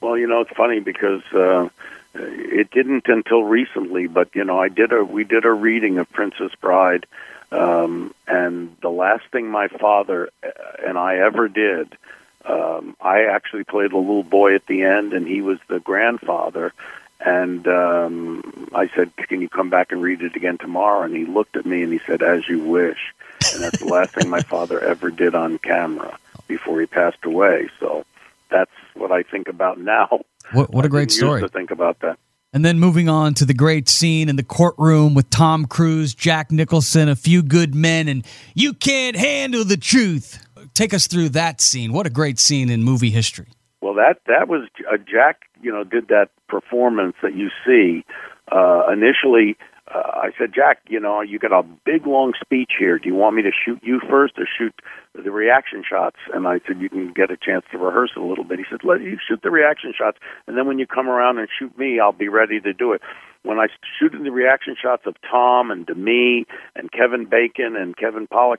Well, 0.00 0.16
you 0.16 0.26
know, 0.26 0.40
it's 0.40 0.56
funny 0.56 0.80
because 0.80 1.22
uh, 1.34 1.68
it 2.14 2.70
didn't 2.70 3.06
until 3.08 3.44
recently, 3.44 4.06
but 4.06 4.34
you 4.34 4.44
know, 4.44 4.58
I 4.58 4.70
did 4.70 4.92
a 4.92 5.04
we 5.04 5.24
did 5.24 5.44
a 5.44 5.52
reading 5.52 5.98
of 5.98 6.10
Princess 6.12 6.52
Bride, 6.58 7.04
um, 7.52 8.14
and 8.26 8.74
the 8.80 8.88
last 8.88 9.24
thing 9.30 9.50
my 9.50 9.68
father 9.68 10.30
uh, 10.42 10.48
and 10.86 10.96
I 10.96 11.18
ever 11.18 11.48
did, 11.48 11.98
um, 12.46 12.96
I 12.98 13.24
actually 13.24 13.64
played 13.64 13.92
a 13.92 13.98
little 13.98 14.22
boy 14.22 14.54
at 14.54 14.66
the 14.66 14.84
end, 14.84 15.12
and 15.12 15.28
he 15.28 15.42
was 15.42 15.58
the 15.68 15.80
grandfather. 15.80 16.72
And 17.20 17.66
um, 17.66 18.68
I 18.74 18.88
said, 18.94 19.16
"Can 19.16 19.40
you 19.40 19.48
come 19.48 19.70
back 19.70 19.90
and 19.90 20.02
read 20.02 20.22
it 20.22 20.36
again 20.36 20.58
tomorrow?" 20.58 21.02
And 21.02 21.16
he 21.16 21.24
looked 21.24 21.56
at 21.56 21.64
me 21.64 21.82
and 21.82 21.92
he 21.92 22.00
said, 22.06 22.22
"As 22.22 22.48
you 22.48 22.60
wish." 22.60 23.14
And 23.54 23.62
that's 23.62 23.78
the 23.78 23.86
last 23.86 24.14
thing 24.14 24.28
my 24.28 24.40
father 24.54 24.80
ever 24.80 25.10
did 25.10 25.34
on 25.34 25.58
camera 25.58 26.18
before 26.46 26.80
he 26.80 26.86
passed 26.86 27.24
away. 27.24 27.68
So 27.80 28.04
that's 28.50 28.70
what 28.94 29.12
I 29.12 29.22
think 29.22 29.48
about 29.48 29.78
now. 29.78 30.20
What, 30.52 30.72
what 30.72 30.84
a 30.84 30.88
great 30.88 31.10
story! 31.10 31.40
to 31.40 31.48
think 31.48 31.70
about 31.70 32.00
that. 32.00 32.18
And 32.52 32.64
then 32.64 32.78
moving 32.78 33.08
on 33.08 33.34
to 33.34 33.44
the 33.44 33.54
great 33.54 33.88
scene 33.88 34.28
in 34.28 34.36
the 34.36 34.42
courtroom 34.42 35.14
with 35.14 35.28
Tom 35.30 35.66
Cruise, 35.66 36.14
Jack 36.14 36.50
Nicholson, 36.50 37.08
a 37.08 37.16
few 37.16 37.42
good 37.42 37.74
men, 37.74 38.08
and 38.08 38.24
you 38.54 38.72
can't 38.72 39.16
handle 39.16 39.64
the 39.64 39.76
truth. 39.76 40.42
Take 40.72 40.94
us 40.94 41.06
through 41.06 41.30
that 41.30 41.60
scene. 41.60 41.92
What 41.92 42.06
a 42.06 42.10
great 42.10 42.38
scene 42.38 42.70
in 42.70 42.82
movie 42.82 43.10
history. 43.10 43.48
Well, 43.86 43.94
that 43.94 44.18
that 44.26 44.48
was 44.48 44.68
uh, 44.92 44.96
Jack. 44.96 45.42
You 45.62 45.70
know, 45.70 45.84
did 45.84 46.08
that 46.08 46.30
performance 46.48 47.14
that 47.22 47.36
you 47.36 47.50
see. 47.64 48.04
Uh, 48.50 48.90
initially, 48.92 49.56
uh, 49.86 49.98
I 49.98 50.30
said, 50.36 50.50
Jack, 50.52 50.78
you 50.88 50.98
know, 50.98 51.20
you 51.20 51.38
got 51.38 51.52
a 51.52 51.62
big 51.62 52.04
long 52.04 52.32
speech 52.40 52.72
here. 52.76 52.98
Do 52.98 53.08
you 53.08 53.14
want 53.14 53.36
me 53.36 53.42
to 53.42 53.52
shoot 53.52 53.78
you 53.84 54.00
first 54.10 54.34
or 54.38 54.46
shoot 54.58 54.74
the 55.14 55.30
reaction 55.30 55.84
shots? 55.88 56.16
And 56.34 56.48
I 56.48 56.58
said, 56.66 56.80
you 56.80 56.88
can 56.88 57.12
get 57.12 57.30
a 57.30 57.36
chance 57.36 57.64
to 57.70 57.78
rehearse 57.78 58.10
it 58.16 58.20
a 58.20 58.24
little 58.24 58.42
bit. 58.42 58.58
He 58.58 58.64
said, 58.68 58.80
let 58.82 59.02
you 59.02 59.18
shoot 59.28 59.40
the 59.44 59.50
reaction 59.52 59.92
shots, 59.96 60.18
and 60.48 60.58
then 60.58 60.66
when 60.66 60.80
you 60.80 60.86
come 60.88 61.08
around 61.08 61.38
and 61.38 61.46
shoot 61.56 61.78
me, 61.78 62.00
I'll 62.00 62.10
be 62.10 62.28
ready 62.28 62.58
to 62.60 62.72
do 62.72 62.92
it. 62.92 63.02
When 63.44 63.58
I 63.58 63.68
shooting 64.00 64.24
the 64.24 64.32
reaction 64.32 64.74
shots 64.80 65.04
of 65.06 65.14
Tom 65.30 65.70
and 65.70 65.86
Demi 65.86 66.46
and 66.74 66.90
Kevin 66.90 67.26
Bacon 67.26 67.76
and 67.76 67.96
Kevin 67.96 68.26
Pollak, 68.26 68.58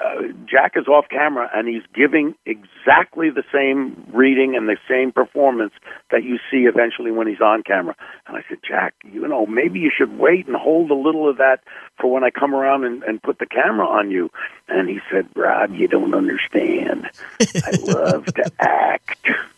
uh, 0.00 0.22
Jack 0.46 0.72
is 0.76 0.86
off 0.86 1.06
camera 1.08 1.50
and 1.54 1.66
he's 1.66 1.82
giving 1.94 2.34
exactly 2.46 3.30
the 3.30 3.42
same 3.52 4.04
reading 4.12 4.54
and 4.56 4.68
the 4.68 4.76
same 4.88 5.12
performance 5.12 5.72
that 6.10 6.22
you 6.22 6.38
see 6.50 6.66
eventually 6.66 7.10
when 7.10 7.26
he's 7.26 7.40
on 7.40 7.62
camera. 7.62 7.96
And 8.26 8.36
I 8.36 8.42
said, 8.48 8.58
Jack, 8.66 8.94
you 9.04 9.26
know, 9.26 9.46
maybe 9.46 9.80
you 9.80 9.90
should 9.96 10.18
wait 10.18 10.46
and 10.46 10.56
hold 10.56 10.90
a 10.90 10.94
little 10.94 11.28
of 11.28 11.38
that 11.38 11.60
for 12.00 12.12
when 12.12 12.24
I 12.24 12.30
come 12.30 12.54
around 12.54 12.84
and, 12.84 13.02
and 13.02 13.22
put 13.22 13.38
the 13.38 13.46
camera 13.46 13.86
on 13.86 14.10
you. 14.10 14.30
And 14.68 14.88
he 14.88 15.00
said, 15.10 15.26
Rob, 15.34 15.74
you 15.74 15.88
don't 15.88 16.14
understand. 16.14 17.10
I 17.40 17.70
love 17.82 18.26
to 18.26 18.52
act. 18.60 19.28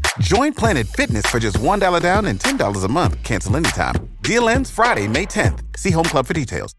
Join 0.21 0.53
Planet 0.53 0.85
Fitness 0.87 1.25
for 1.25 1.39
just 1.39 1.57
$1 1.57 2.01
down 2.01 2.25
and 2.27 2.39
$10 2.39 2.85
a 2.85 2.87
month. 2.87 3.23
Cancel 3.23 3.55
anytime. 3.57 3.95
Deal 4.21 4.49
ends 4.49 4.69
Friday, 4.69 5.07
May 5.07 5.25
10th. 5.25 5.77
See 5.77 5.89
Home 5.89 6.05
Club 6.05 6.27
for 6.27 6.33
details. 6.33 6.75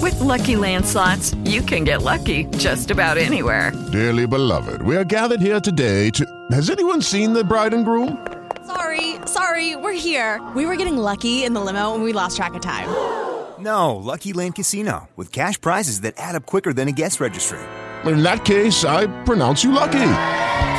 With 0.00 0.18
lucky 0.20 0.54
landslots, 0.54 1.36
you 1.48 1.60
can 1.60 1.84
get 1.84 2.00
lucky 2.02 2.44
just 2.56 2.90
about 2.90 3.18
anywhere. 3.18 3.72
Dearly 3.92 4.26
beloved, 4.26 4.80
we 4.82 4.96
are 4.96 5.04
gathered 5.04 5.40
here 5.42 5.60
today 5.60 6.08
to. 6.10 6.24
Has 6.50 6.70
anyone 6.70 7.02
seen 7.02 7.34
the 7.34 7.44
bride 7.44 7.74
and 7.74 7.84
groom? 7.84 8.26
Sorry, 8.66 9.16
sorry, 9.26 9.76
we're 9.76 9.92
here. 9.98 10.40
We 10.56 10.64
were 10.64 10.76
getting 10.76 10.96
lucky 10.96 11.44
in 11.44 11.52
the 11.52 11.60
limo 11.60 11.94
and 11.94 12.02
we 12.04 12.12
lost 12.14 12.36
track 12.36 12.54
of 12.54 12.62
time. 12.62 12.88
No, 13.58 13.96
Lucky 13.96 14.32
Land 14.32 14.54
Casino, 14.54 15.08
with 15.16 15.32
cash 15.32 15.60
prizes 15.60 16.02
that 16.02 16.14
add 16.16 16.36
up 16.36 16.46
quicker 16.46 16.72
than 16.72 16.86
a 16.86 16.92
guest 16.92 17.18
registry. 17.18 17.58
In 18.04 18.22
that 18.22 18.44
case, 18.44 18.84
I 18.84 19.08
pronounce 19.24 19.64
you 19.64 19.72
lucky. 19.72 19.98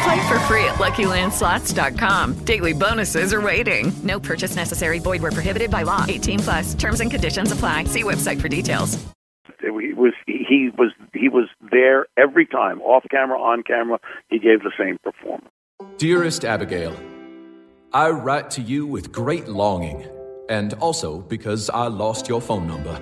Play 0.04 0.28
for 0.28 0.40
free 0.42 0.64
at 0.66 0.76
LuckyLandSlots.com. 0.76 2.46
Daily 2.46 2.74
bonuses 2.74 3.34
are 3.34 3.42
waiting. 3.42 3.92
No 4.04 4.20
purchase 4.20 4.56
necessary. 4.56 5.00
Void 5.00 5.22
where 5.22 5.32
prohibited 5.32 5.70
by 5.70 5.84
law. 5.84 6.06
18 6.08 6.40
plus. 6.40 6.74
Terms 6.76 7.02
and 7.02 7.12
conditions 7.12 7.52
apply. 7.52 7.86
See 7.86 8.04
website 8.04 8.40
for 8.40 8.48
details. 8.48 8.98
He 9.62 9.94
was 9.94 10.14
he 10.26 10.70
was 10.78 10.92
he 11.14 11.28
was 11.28 11.50
there 11.72 12.06
every 12.18 12.46
time, 12.46 12.82
off 12.82 13.04
camera, 13.12 13.38
on 13.38 13.64
camera. 13.64 14.00
He 14.30 14.40
gave 14.40 14.64
the 14.64 14.72
same 14.80 14.98
performance. 15.04 15.50
Dearest 15.98 16.46
Abigail, 16.46 16.96
I 17.92 18.10
write 18.10 18.50
to 18.52 18.62
you 18.62 18.88
with 18.88 19.12
great 19.12 19.48
longing, 19.50 20.08
and 20.48 20.74
also 20.76 21.20
because 21.20 21.70
I 21.70 21.88
lost 21.88 22.30
your 22.30 22.40
phone 22.40 22.68
number. 22.68 23.02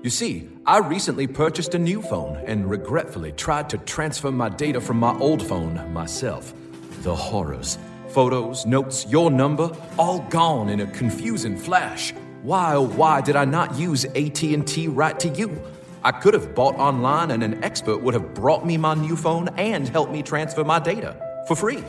You 0.00 0.10
see, 0.10 0.48
I 0.64 0.78
recently 0.78 1.26
purchased 1.26 1.74
a 1.74 1.78
new 1.78 2.00
phone 2.00 2.36
and 2.46 2.70
regretfully 2.70 3.32
tried 3.32 3.68
to 3.70 3.78
transfer 3.78 4.30
my 4.30 4.48
data 4.48 4.80
from 4.80 5.00
my 5.00 5.18
old 5.18 5.42
phone 5.42 5.92
myself. 5.92 6.54
The 7.02 7.16
horrors. 7.16 7.78
Photos, 8.10 8.64
notes, 8.64 9.06
your 9.08 9.28
number, 9.28 9.76
all 9.98 10.20
gone 10.30 10.68
in 10.68 10.80
a 10.80 10.86
confusing 10.86 11.56
flash. 11.56 12.14
Why 12.42 12.76
oh 12.76 12.86
why 12.86 13.22
did 13.22 13.34
I 13.34 13.44
not 13.44 13.76
use 13.76 14.04
AT&T 14.04 14.86
right 14.86 15.18
to 15.18 15.28
you? 15.30 15.60
I 16.04 16.12
could 16.12 16.32
have 16.32 16.54
bought 16.54 16.76
online 16.76 17.32
and 17.32 17.42
an 17.42 17.64
expert 17.64 17.98
would 17.98 18.14
have 18.14 18.34
brought 18.34 18.64
me 18.64 18.76
my 18.76 18.94
new 18.94 19.16
phone 19.16 19.48
and 19.58 19.88
helped 19.88 20.12
me 20.12 20.22
transfer 20.22 20.62
my 20.62 20.78
data 20.78 21.16
for 21.48 21.56
free. 21.56 21.82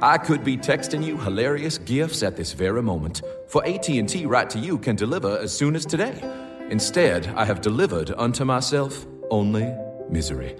I 0.00 0.16
could 0.16 0.42
be 0.42 0.56
texting 0.56 1.04
you 1.04 1.18
hilarious 1.18 1.76
gifts 1.76 2.22
at 2.22 2.34
this 2.34 2.54
very 2.54 2.82
moment, 2.82 3.20
for 3.46 3.64
AT&T 3.66 4.24
right 4.24 4.48
to 4.48 4.58
you 4.58 4.78
can 4.78 4.96
deliver 4.96 5.38
as 5.38 5.54
soon 5.54 5.76
as 5.76 5.84
today. 5.84 6.41
Instead, 6.72 7.26
I 7.36 7.44
have 7.44 7.60
delivered 7.60 8.12
unto 8.16 8.46
myself 8.46 9.06
only 9.30 9.70
misery. 10.08 10.56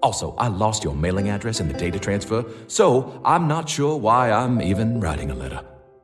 Also, 0.00 0.32
I 0.36 0.46
lost 0.46 0.84
your 0.84 0.94
mailing 0.94 1.28
address 1.28 1.58
in 1.58 1.66
the 1.66 1.74
data 1.74 1.98
transfer, 1.98 2.44
so 2.68 3.20
I'm 3.24 3.48
not 3.48 3.68
sure 3.68 3.96
why 3.96 4.30
I'm 4.30 4.62
even 4.62 5.00
writing 5.00 5.32
a 5.32 5.34
letter. 5.34 5.60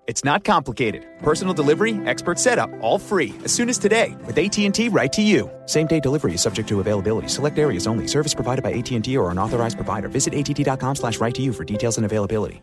It's 0.08 0.24
not 0.24 0.42
complicated. 0.42 1.06
Personal 1.20 1.54
delivery, 1.54 1.94
expert 2.06 2.40
setup, 2.40 2.70
all 2.80 2.98
free 2.98 3.34
as 3.44 3.52
soon 3.52 3.68
as 3.68 3.78
today 3.78 4.16
with 4.26 4.36
AT&T 4.36 4.88
right 4.88 5.12
to 5.12 5.22
you. 5.22 5.48
Same 5.66 5.86
day 5.86 6.00
delivery 6.00 6.34
is 6.34 6.42
subject 6.42 6.68
to 6.70 6.80
availability. 6.80 7.28
Select 7.28 7.56
areas 7.56 7.86
only. 7.86 8.08
Service 8.08 8.34
provided 8.34 8.64
by 8.64 8.72
AT&T 8.72 9.16
or 9.16 9.30
an 9.30 9.38
authorized 9.38 9.76
provider. 9.76 10.08
Visit 10.08 10.34
att.com 10.34 10.96
slash 10.96 11.18
right 11.18 11.34
to 11.36 11.40
you 11.40 11.52
for 11.52 11.62
details 11.62 11.98
and 11.98 12.04
availability 12.04 12.62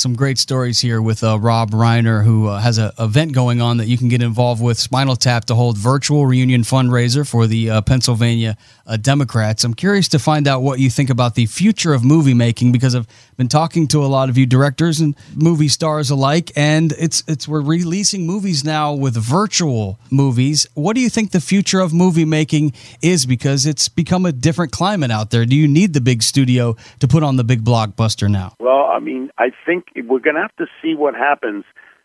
some 0.00 0.14
great 0.14 0.38
stories 0.38 0.80
here 0.80 1.02
with 1.02 1.22
uh, 1.22 1.38
Rob 1.38 1.72
Reiner, 1.72 2.24
who 2.24 2.48
uh, 2.48 2.58
has 2.58 2.78
an 2.78 2.90
event 2.98 3.32
going 3.32 3.60
on 3.60 3.76
that 3.76 3.86
you 3.86 3.98
can 3.98 4.08
get 4.08 4.22
involved 4.22 4.62
with. 4.62 4.78
Spinal 4.78 5.14
Tap 5.14 5.44
to 5.46 5.54
hold 5.54 5.76
virtual 5.76 6.26
reunion 6.26 6.62
fundraiser 6.62 7.28
for 7.28 7.46
the 7.46 7.68
uh, 7.68 7.80
Pennsylvania 7.82 8.56
uh, 8.86 8.96
Democrats. 8.96 9.62
I'm 9.62 9.74
curious 9.74 10.08
to 10.08 10.18
find 10.18 10.48
out 10.48 10.62
what 10.62 10.78
you 10.78 10.88
think 10.88 11.10
about 11.10 11.34
the 11.34 11.46
future 11.46 11.92
of 11.92 12.02
movie 12.02 12.32
making 12.32 12.72
because 12.72 12.94
I've 12.94 13.06
been 13.36 13.48
talking 13.48 13.86
to 13.88 14.02
a 14.02 14.06
lot 14.06 14.30
of 14.30 14.38
you 14.38 14.46
directors 14.46 15.00
and 15.00 15.14
movie 15.34 15.68
stars 15.68 16.10
alike, 16.10 16.50
and 16.56 16.92
it's 16.98 17.22
it's 17.28 17.46
we're 17.46 17.60
releasing 17.60 18.26
movies 18.26 18.64
now 18.64 18.94
with 18.94 19.16
virtual 19.16 19.98
movies. 20.10 20.66
What 20.74 20.94
do 20.94 21.02
you 21.02 21.10
think 21.10 21.32
the 21.32 21.40
future 21.40 21.80
of 21.80 21.92
movie 21.92 22.24
making 22.24 22.72
is? 23.02 23.26
Because 23.26 23.66
it's 23.66 23.88
become 23.88 24.24
a 24.24 24.32
different 24.32 24.72
climate 24.72 25.10
out 25.10 25.30
there. 25.30 25.44
Do 25.44 25.56
you 25.56 25.68
need 25.68 25.92
the 25.92 26.00
big 26.00 26.22
studio 26.22 26.76
to 27.00 27.06
put 27.06 27.22
on 27.22 27.36
the 27.36 27.44
big 27.44 27.64
blockbuster 27.64 28.30
now? 28.30 28.54
Well, 28.58 28.86
I 28.86 28.98
mean, 28.98 29.30
I 29.38 29.50
think 29.66 29.89
we're 29.96 30.20
going 30.20 30.36
to 30.36 30.42
have 30.42 30.56
to 30.56 30.66
see 30.82 30.94
what 30.94 31.14
happens 31.14 31.64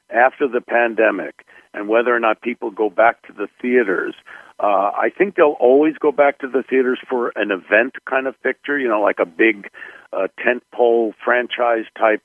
after 0.09 0.47
the 0.47 0.61
pandemic 0.61 1.45
and 1.73 1.89
whether 1.89 2.15
or 2.15 2.19
not 2.19 2.41
people 2.41 2.71
go 2.71 2.89
back 2.89 3.21
to 3.27 3.33
the 3.33 3.47
theaters. 3.61 4.15
Uh, 4.59 4.91
I 4.95 5.09
think 5.15 5.35
they'll 5.35 5.57
always 5.59 5.95
go 5.97 6.11
back 6.11 6.39
to 6.39 6.47
the 6.47 6.63
theaters 6.63 6.99
for 7.09 7.33
an 7.35 7.51
event 7.51 7.95
kind 8.09 8.27
of 8.27 8.41
picture, 8.41 8.79
you 8.79 8.87
know, 8.87 9.01
like 9.01 9.19
a 9.19 9.25
big 9.25 9.69
uh, 10.13 10.27
tentpole 10.39 11.13
franchise 11.23 11.85
type 11.97 12.21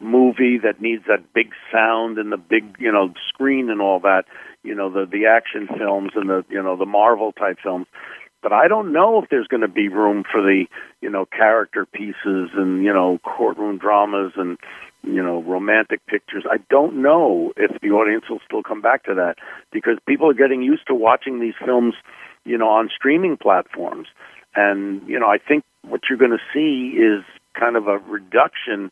movie 0.00 0.58
that 0.62 0.80
needs 0.80 1.04
that 1.08 1.32
big 1.32 1.50
sound 1.72 2.18
and 2.18 2.30
the 2.30 2.36
big, 2.36 2.76
you 2.78 2.92
know, 2.92 3.12
screen 3.28 3.70
and 3.70 3.80
all 3.80 4.00
that. 4.00 4.24
You 4.62 4.76
know, 4.76 4.90
the 4.90 5.06
the 5.06 5.26
action 5.26 5.66
films 5.76 6.12
and 6.14 6.30
the 6.30 6.44
you 6.48 6.62
know 6.62 6.76
the 6.76 6.86
Marvel 6.86 7.32
type 7.32 7.58
films. 7.60 7.86
But 8.42 8.52
I 8.52 8.68
don't 8.68 8.92
know 8.92 9.22
if 9.22 9.28
there's 9.28 9.46
going 9.46 9.60
to 9.60 9.68
be 9.68 9.88
room 9.88 10.24
for 10.30 10.42
the, 10.42 10.66
you 11.00 11.10
know, 11.10 11.26
character 11.26 11.86
pieces 11.86 12.50
and 12.54 12.84
you 12.84 12.92
know 12.92 13.18
courtroom 13.24 13.78
dramas 13.78 14.32
and 14.36 14.56
you 15.02 15.22
know 15.22 15.42
romantic 15.42 16.04
pictures. 16.06 16.44
I 16.50 16.58
don't 16.70 17.02
know 17.02 17.52
if 17.56 17.80
the 17.80 17.88
audience 17.90 18.24
will 18.28 18.40
still 18.44 18.62
come 18.62 18.80
back 18.80 19.04
to 19.04 19.14
that 19.14 19.36
because 19.72 19.98
people 20.06 20.30
are 20.30 20.34
getting 20.34 20.62
used 20.62 20.86
to 20.88 20.94
watching 20.94 21.40
these 21.40 21.54
films, 21.64 21.94
you 22.44 22.58
know, 22.58 22.68
on 22.68 22.90
streaming 22.94 23.36
platforms. 23.36 24.08
And 24.54 25.06
you 25.08 25.18
know, 25.18 25.28
I 25.28 25.38
think 25.38 25.64
what 25.82 26.02
you're 26.08 26.18
going 26.18 26.32
to 26.32 26.44
see 26.52 26.96
is 26.96 27.24
kind 27.58 27.76
of 27.76 27.88
a 27.88 27.98
reduction 27.98 28.90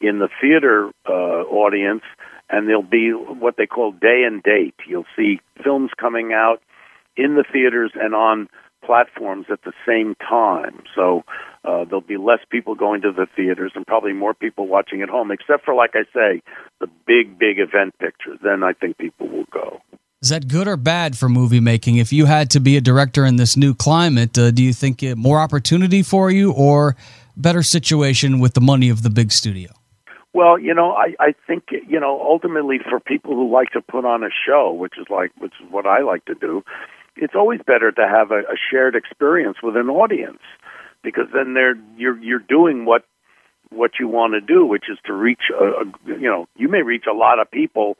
in 0.00 0.18
the 0.18 0.28
theater 0.40 0.90
uh, 1.08 1.12
audience 1.12 2.02
and 2.50 2.68
there'll 2.68 2.82
be 2.82 3.10
what 3.10 3.56
they 3.56 3.66
call 3.66 3.92
day 3.92 4.24
and 4.26 4.42
date. 4.42 4.74
You'll 4.86 5.06
see 5.16 5.40
films 5.62 5.90
coming 5.98 6.32
out 6.32 6.60
in 7.16 7.34
the 7.34 7.44
theaters 7.52 7.92
and 7.94 8.14
on 8.14 8.48
platforms 8.84 9.46
at 9.50 9.62
the 9.62 9.72
same 9.86 10.14
time. 10.16 10.82
So 10.94 11.22
uh, 11.64 11.84
there'll 11.84 12.00
be 12.00 12.16
less 12.16 12.40
people 12.50 12.74
going 12.74 13.02
to 13.02 13.12
the 13.12 13.26
theaters 13.34 13.72
and 13.74 13.86
probably 13.86 14.12
more 14.12 14.34
people 14.34 14.66
watching 14.66 15.02
at 15.02 15.08
home, 15.08 15.30
except 15.30 15.64
for, 15.64 15.74
like 15.74 15.92
I 15.94 16.04
say, 16.12 16.42
the 16.80 16.88
big, 17.06 17.38
big 17.38 17.58
event 17.58 17.94
pictures. 17.98 18.38
Then 18.42 18.62
I 18.62 18.72
think 18.72 18.98
people 18.98 19.28
will 19.28 19.46
go. 19.50 19.80
Is 20.22 20.30
that 20.30 20.48
good 20.48 20.68
or 20.68 20.76
bad 20.76 21.18
for 21.18 21.28
movie 21.28 21.60
making? 21.60 21.96
If 21.96 22.12
you 22.12 22.24
had 22.26 22.48
to 22.50 22.60
be 22.60 22.76
a 22.76 22.80
director 22.80 23.26
in 23.26 23.36
this 23.36 23.56
new 23.56 23.74
climate, 23.74 24.38
uh, 24.38 24.50
do 24.50 24.62
you 24.62 24.72
think 24.72 25.02
it 25.02 25.16
more 25.16 25.38
opportunity 25.38 26.02
for 26.02 26.30
you 26.30 26.52
or 26.52 26.96
better 27.36 27.62
situation 27.62 28.40
with 28.40 28.54
the 28.54 28.60
money 28.60 28.88
of 28.88 29.02
the 29.02 29.10
big 29.10 29.32
studio? 29.32 29.70
Well, 30.32 30.58
you 30.58 30.74
know, 30.74 30.92
I, 30.92 31.14
I 31.20 31.34
think 31.46 31.64
you 31.70 32.00
know 32.00 32.20
ultimately 32.20 32.78
for 32.78 32.98
people 32.98 33.34
who 33.34 33.52
like 33.52 33.70
to 33.70 33.80
put 33.80 34.04
on 34.04 34.24
a 34.24 34.30
show, 34.46 34.72
which 34.72 34.94
is 34.98 35.06
like 35.08 35.30
which 35.38 35.52
is 35.62 35.70
what 35.70 35.86
I 35.86 36.00
like 36.00 36.24
to 36.24 36.34
do, 36.34 36.64
it's 37.16 37.34
always 37.34 37.60
better 37.66 37.92
to 37.92 38.08
have 38.08 38.30
a, 38.30 38.40
a 38.40 38.56
shared 38.70 38.94
experience 38.94 39.58
with 39.62 39.76
an 39.76 39.88
audience 39.88 40.40
because 41.02 41.26
then 41.32 41.54
they're 41.54 41.76
you're 41.96 42.18
you're 42.18 42.38
doing 42.38 42.84
what 42.84 43.04
what 43.70 43.92
you 43.98 44.08
want 44.08 44.34
to 44.34 44.40
do, 44.40 44.64
which 44.64 44.84
is 44.90 44.98
to 45.06 45.12
reach 45.12 45.50
a, 45.50 45.64
a 45.64 45.84
you 46.06 46.28
know 46.28 46.46
you 46.56 46.68
may 46.68 46.82
reach 46.82 47.04
a 47.10 47.14
lot 47.14 47.38
of 47.38 47.50
people 47.50 47.96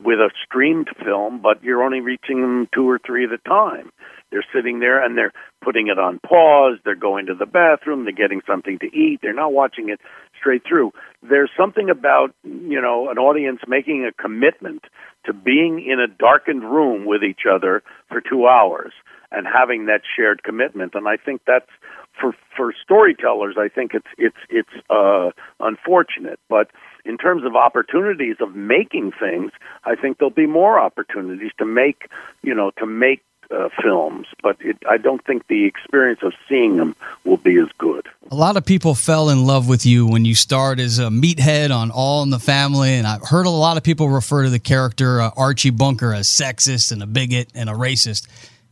with 0.00 0.18
a 0.18 0.30
streamed 0.44 0.88
film, 1.04 1.40
but 1.42 1.62
you're 1.62 1.82
only 1.82 2.00
reaching 2.00 2.40
them 2.40 2.68
two 2.74 2.88
or 2.88 2.98
three 2.98 3.24
at 3.24 3.32
a 3.32 3.38
time. 3.38 3.90
They're 4.30 4.44
sitting 4.54 4.80
there 4.80 5.04
and 5.04 5.16
they're 5.16 5.32
putting 5.62 5.88
it 5.88 5.98
on 5.98 6.18
pause. 6.18 6.78
They're 6.84 6.94
going 6.94 7.26
to 7.26 7.34
the 7.34 7.46
bathroom. 7.46 8.04
They're 8.04 8.12
getting 8.14 8.40
something 8.46 8.78
to 8.78 8.86
eat. 8.86 9.20
They're 9.20 9.34
not 9.34 9.52
watching 9.52 9.90
it 9.90 10.00
straight 10.38 10.62
through. 10.66 10.92
There's 11.22 11.50
something 11.56 11.90
about, 11.90 12.34
you 12.42 12.80
know, 12.80 13.10
an 13.10 13.18
audience 13.18 13.60
making 13.68 14.06
a 14.06 14.22
commitment 14.22 14.84
to 15.26 15.32
being 15.32 15.84
in 15.86 16.00
a 16.00 16.08
darkened 16.08 16.64
room 16.64 17.04
with 17.04 17.22
each 17.22 17.42
other 17.48 17.82
for 18.08 18.20
two 18.20 18.46
hours 18.46 18.92
and 19.30 19.46
having 19.46 19.86
that 19.86 20.00
shared 20.16 20.42
commitment. 20.42 20.94
And 20.94 21.06
I 21.06 21.16
think 21.16 21.42
that's 21.46 21.70
for 22.18 22.34
for 22.56 22.72
storytellers. 22.82 23.56
I 23.58 23.68
think 23.68 23.92
it's 23.94 24.06
it's 24.18 24.36
it's 24.48 24.84
uh, 24.90 25.30
unfortunate, 25.60 26.40
but 26.48 26.70
in 27.04 27.18
terms 27.18 27.44
of 27.44 27.56
opportunities 27.56 28.36
of 28.40 28.54
making 28.54 29.12
things, 29.12 29.52
I 29.84 29.96
think 29.96 30.18
there'll 30.18 30.30
be 30.30 30.46
more 30.46 30.78
opportunities 30.78 31.52
to 31.58 31.64
make, 31.64 32.08
you 32.42 32.54
know, 32.54 32.70
to 32.78 32.86
make 32.86 33.22
uh, 33.52 33.68
films, 33.82 34.26
but 34.42 34.56
it, 34.60 34.78
I 34.88 34.96
don't 34.96 35.24
think 35.24 35.46
the 35.48 35.64
experience 35.64 36.20
of 36.22 36.32
seeing 36.48 36.76
them 36.76 36.96
will 37.24 37.36
be 37.36 37.58
as 37.58 37.68
good. 37.76 38.08
A 38.30 38.34
lot 38.34 38.56
of 38.56 38.64
people 38.64 38.94
fell 38.94 39.28
in 39.28 39.44
love 39.44 39.68
with 39.68 39.84
you 39.84 40.06
when 40.06 40.24
you 40.24 40.34
starred 40.34 40.80
as 40.80 40.98
a 40.98 41.08
meathead 41.08 41.74
on 41.74 41.90
All 41.90 42.22
in 42.22 42.30
the 42.30 42.38
Family, 42.38 42.94
and 42.94 43.06
I've 43.06 43.22
heard 43.22 43.46
a 43.46 43.50
lot 43.50 43.76
of 43.76 43.82
people 43.82 44.08
refer 44.08 44.44
to 44.44 44.50
the 44.50 44.58
character 44.58 45.20
uh, 45.20 45.30
Archie 45.36 45.70
Bunker 45.70 46.14
as 46.14 46.28
sexist 46.28 46.92
and 46.92 47.02
a 47.02 47.06
bigot 47.06 47.48
and 47.54 47.68
a 47.68 47.74
racist. 47.74 48.26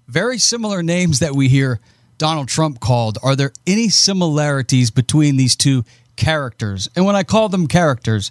Very 0.09 0.39
similar 0.39 0.83
names 0.83 1.19
that 1.19 1.35
we 1.35 1.49
hear 1.49 1.79
Donald 2.17 2.49
Trump 2.49 2.81
called. 2.81 3.19
Are 3.23 3.37
there 3.37 3.53
any 3.67 3.89
similarities 3.89 4.91
between 4.91 5.37
these 5.37 5.57
two 5.57 5.85
characters? 6.21 6.89
And 6.95 7.05
when 7.05 7.17
I 7.17 7.25
call 7.25 7.49
them 7.49 7.67
characters, 7.67 8.31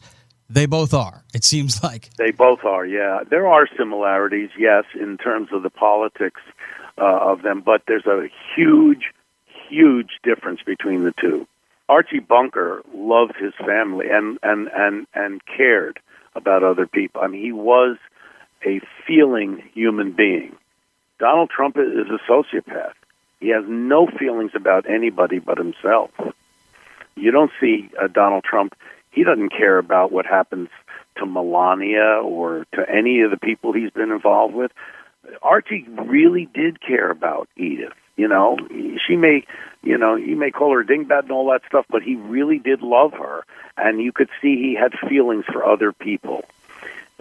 they 0.50 0.66
both 0.66 0.94
are. 0.94 1.26
It 1.34 1.44
seems 1.44 1.84
like 1.84 2.10
they 2.18 2.32
both 2.32 2.64
are. 2.64 2.86
Yeah, 2.86 3.22
there 3.30 3.48
are 3.48 3.68
similarities, 3.78 4.52
yes, 4.58 4.86
in 4.94 5.18
terms 5.18 5.50
of 5.52 5.64
the 5.64 5.70
politics 5.70 6.42
uh, 6.98 7.04
of 7.04 7.42
them, 7.42 7.62
but 7.62 7.82
there's 7.88 8.06
a 8.06 8.30
huge, 8.56 9.12
huge 9.70 10.20
difference 10.24 10.62
between 10.66 11.04
the 11.04 11.14
two. 11.20 11.48
Archie 11.90 12.20
Bunker 12.20 12.84
loved 12.94 13.34
his 13.36 13.54
family 13.66 14.08
and 14.12 14.38
and 14.44 14.70
and 14.76 15.08
and 15.16 15.42
cared 15.46 16.00
about 16.36 16.64
other 16.64 16.86
people. 16.86 17.22
I 17.22 17.28
mean, 17.28 17.42
he 17.42 17.52
was 17.52 17.98
a 18.66 18.80
feeling 19.08 19.64
human 19.74 20.12
being. 20.12 20.56
Donald 21.20 21.50
Trump 21.50 21.78
is 21.78 22.08
a 22.10 22.32
sociopath. 22.32 22.94
He 23.40 23.50
has 23.50 23.64
no 23.68 24.08
feelings 24.08 24.52
about 24.54 24.90
anybody 24.90 25.40
but 25.40 25.58
himself. 25.58 26.12
You 27.20 27.32
don't 27.32 27.52
see 27.60 27.90
uh, 28.02 28.08
Donald 28.08 28.44
Trump. 28.44 28.76
He 29.12 29.24
doesn't 29.24 29.50
care 29.50 29.78
about 29.78 30.12
what 30.12 30.26
happens 30.26 30.70
to 31.18 31.26
Melania 31.26 32.22
or 32.24 32.66
to 32.74 32.90
any 32.90 33.22
of 33.22 33.32
the 33.32 33.38
people 33.38 33.74
he's 33.74 33.92
been 33.92 34.12
involved 34.12 34.54
with. 34.54 34.72
Archie 35.42 35.86
really 35.90 36.46
did 36.54 36.82
care 36.82 37.10
about 37.10 37.50
Edith. 37.56 37.94
You 38.16 38.28
know, 38.28 38.58
she 39.08 39.16
may, 39.16 39.46
you 39.82 39.98
know, 39.98 40.16
he 40.16 40.36
may 40.36 40.52
call 40.52 40.74
her 40.74 40.82
a 40.82 40.86
dingbat 40.86 41.24
and 41.24 41.32
all 41.32 41.50
that 41.52 41.62
stuff, 41.68 41.86
but 41.90 42.04
he 42.04 42.16
really 42.16 42.60
did 42.60 42.82
love 42.82 43.14
her, 43.14 43.46
and 43.78 44.02
you 44.02 44.12
could 44.12 44.30
see 44.42 44.58
he 44.58 44.76
had 44.76 44.94
feelings 45.08 45.46
for 45.46 45.66
other 45.66 45.94
people. 45.94 46.44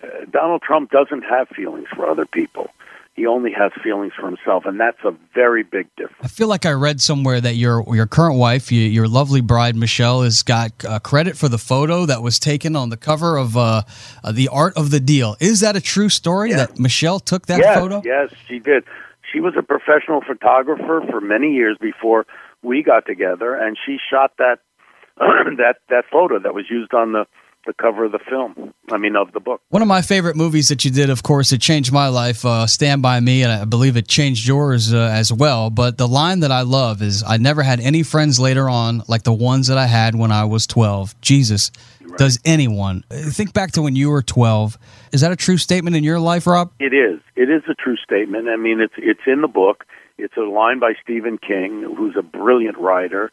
Uh, 0.03 0.25
Donald 0.31 0.63
Trump 0.63 0.91
doesn't 0.91 1.23
have 1.23 1.49
feelings 1.49 1.89
for 1.95 2.09
other 2.09 2.27
people 2.27 2.71
he 3.19 3.27
only 3.27 3.51
has 3.53 3.73
feelings 3.83 4.13
for 4.19 4.27
himself, 4.27 4.65
and 4.65 4.79
that's 4.79 4.99
a 5.05 5.11
very 5.35 5.65
big 5.65 5.89
difference. 5.97 6.19
I 6.23 6.29
feel 6.29 6.47
like 6.47 6.65
I 6.65 6.71
read 6.71 7.01
somewhere 7.01 7.41
that 7.41 7.57
your 7.57 7.85
your 7.95 8.07
current 8.07 8.39
wife, 8.39 8.71
your, 8.71 8.89
your 8.89 9.09
lovely 9.09 9.41
bride 9.41 9.75
Michelle, 9.75 10.23
has 10.23 10.43
got 10.43 10.85
uh, 10.85 11.01
credit 11.01 11.37
for 11.37 11.49
the 11.49 11.59
photo 11.59 12.07
that 12.07 12.23
was 12.23 12.39
taken 12.39 12.77
on 12.77 12.91
the 12.91 12.97
cover 12.97 13.37
of 13.37 13.57
uh, 13.57 13.83
uh, 14.23 14.33
the 14.33 14.49
Art 14.49 14.75
of 14.77 14.91
the 14.91 15.01
Deal. 15.01 15.37
Is 15.41 15.61
that 15.61 15.75
a 15.75 15.81
true 15.81 16.09
story 16.09 16.51
yes. 16.51 16.69
that 16.69 16.79
Michelle 16.79 17.19
took 17.19 17.47
that 17.47 17.59
yes, 17.59 17.77
photo? 17.77 18.03
Yes, 18.05 18.33
she 18.47 18.61
did. 18.61 18.85
She 19.33 19.41
was 19.41 19.55
a 19.59 19.63
professional 19.63 20.23
photographer 20.23 21.03
for 21.11 21.21
many 21.21 21.53
years 21.53 21.77
before 21.81 22.25
we 22.63 22.83
got 22.83 23.05
together, 23.05 23.55
and 23.55 23.77
she 23.85 23.99
shot 24.11 24.33
that 24.39 24.61
that 25.19 25.77
that 25.89 26.05
photo 26.11 26.39
that 26.39 26.55
was 26.55 26.67
used 26.71 26.95
on 26.95 27.13
the 27.13 27.27
the 27.69 27.75
cover 27.75 28.07
of 28.07 28.13
the 28.13 28.19
film. 28.19 28.73
I 28.91 28.97
mean, 28.97 29.15
of 29.15 29.33
the 29.33 29.41
book. 29.41 29.61
One 29.69 29.83
of 29.83 29.89
my 29.89 30.01
favorite 30.01 30.35
movies 30.35 30.69
that 30.69 30.85
you 30.87 30.91
did, 30.91 31.11
of 31.11 31.23
course, 31.23 31.53
it 31.53 31.61
changed 31.61 31.93
my 31.93 32.09
life. 32.09 32.45
Uh, 32.45 32.67
Stand 32.67 33.03
by 33.03 33.21
Me, 33.21 33.43
and 33.43 33.53
I 33.53 33.67
believe 33.67 33.97
it 33.99 34.09
changed 34.09 34.49
yours 34.49 34.93
uh, 34.93 34.97
as 34.97 35.31
well. 35.31 35.69
But 35.69 35.99
the 35.99 36.09
line 36.09 36.41
that 36.41 36.51
I 36.51 36.63
love 36.63 37.03
is, 37.03 37.23
"I 37.23 37.37
never 37.37 37.63
had 37.63 37.79
any 37.79 38.03
friends 38.03 38.41
later 38.41 38.69
on 38.71 39.03
like 39.07 39.23
the 39.23 39.35
ones 39.35 39.67
that 39.69 39.77
I 39.77 39.87
had 39.87 40.15
when 40.15 40.33
I 40.33 40.47
was 40.47 40.67
12." 40.67 41.21
Jesus, 41.21 41.71
right. 42.01 42.19
does 42.19 42.41
anyone 42.45 43.05
think 43.11 43.53
back 43.53 43.73
to 43.73 43.83
when 43.83 43.95
you 43.95 44.09
were 44.09 44.23
12? 44.23 44.79
Is 45.13 45.21
that 45.21 45.31
a 45.31 45.37
true 45.37 45.59
statement 45.59 45.95
in 45.95 46.03
your 46.03 46.19
life, 46.19 46.47
Rob? 46.47 46.73
It 46.81 46.95
is. 46.95 47.21
It 47.37 47.51
is 47.51 47.63
a 47.69 47.75
true 47.75 47.97
statement. 47.97 48.49
I 48.49 48.57
mean, 48.57 48.81
it's 48.81 48.95
it's 48.97 49.27
in 49.27 49.43
the 49.43 49.49
book. 49.49 49.85
It's 50.17 50.37
a 50.39 50.49
line 50.49 50.81
by 50.81 50.95
Stephen 51.03 51.37
King, 51.37 51.95
who's 51.97 52.17
a 52.17 52.23
brilliant 52.23 52.79
writer, 52.79 53.31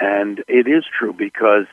and 0.00 0.38
it 0.46 0.68
is 0.68 0.84
true 0.96 1.12
because 1.12 1.66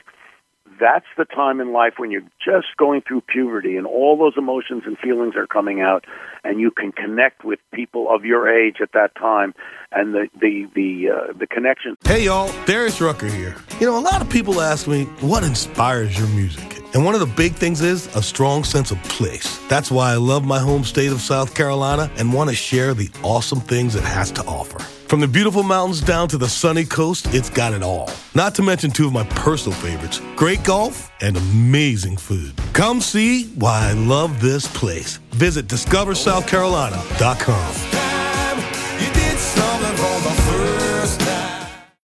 that's 0.80 1.06
the 1.18 1.26
time 1.26 1.60
in 1.60 1.74
life 1.74 1.94
when 1.98 2.12
you're 2.12 2.30
just 2.44 2.68
going 2.78 3.02
through 3.02 3.22
puberty 3.22 3.76
and 3.78 3.86
all 3.86 4.18
those 4.18 4.34
emotions 4.38 4.84
and 4.86 4.98
feelings 4.98 5.36
are 5.36 5.48
coming 5.48 5.82
out 5.82 6.06
and 6.44 6.60
you 6.60 6.72
can 6.72 6.92
connect 6.92 7.44
with 7.44 7.60
people 7.74 8.08
of 8.10 8.26
your 8.26 8.48
age 8.48 8.78
at 8.82 8.92
that 8.94 9.14
time 9.16 9.54
and 9.92 10.14
the 10.14 10.28
the 10.40 10.68
the 10.76 11.10
uh, 11.10 11.34
the 11.38 11.48
connection 11.48 11.98
hey 12.06 12.26
y'all 12.26 12.52
darius 12.66 13.02
rucker 13.02 13.28
here 13.28 13.56
you 13.80 13.86
know 13.86 13.98
a 13.98 14.00
lot 14.00 14.22
of 14.22 14.30
people 14.30 14.62
ask 14.62 14.88
me 14.88 15.06
what 15.22 15.44
inspires 15.44 16.18
your 16.18 16.28
music 16.30 16.80
and 16.94 17.06
one 17.06 17.14
of 17.14 17.20
the 17.20 17.28
big 17.28 17.54
things 17.54 17.82
is 17.82 18.08
a 18.16 18.24
strong 18.24 18.64
sense 18.64 18.90
of 18.90 19.02
place. 19.04 19.60
That's 19.68 19.92
why 19.92 20.12
I 20.12 20.16
love 20.16 20.44
my 20.44 20.60
home 20.60 20.84
state 20.84 21.12
of 21.12 21.22
South 21.22 21.54
Carolina 21.54 22.10
and 22.18 22.34
want 22.34 22.50
to 22.50 22.56
share 22.56 22.96
the 22.96 23.10
awesome 23.22 23.60
things 23.60 23.96
it 23.96 24.04
has 24.04 24.32
to 24.32 24.44
offer. 24.46 24.84
From 25.10 25.20
the 25.22 25.28
beautiful 25.28 25.64
mountains 25.64 26.02
down 26.02 26.28
to 26.28 26.38
the 26.38 26.48
sunny 26.48 26.86
coast, 26.86 27.34
it's 27.34 27.50
got 27.50 27.74
it 27.74 27.82
all. 27.82 28.12
Not 28.36 28.54
to 28.56 28.62
mention 28.62 28.92
two 28.92 29.08
of 29.08 29.12
my 29.12 29.24
personal 29.24 29.76
favorites 29.76 30.22
great 30.36 30.64
golf 30.64 31.12
and 31.20 31.36
amazing 31.36 32.16
food. 32.16 32.54
Come 32.74 33.02
see 33.02 33.48
why 33.56 33.90
I 33.90 33.94
love 33.94 34.40
this 34.40 34.68
place. 34.68 35.18
Visit 35.32 35.66
discoversouthcarolina.com. 35.66 37.74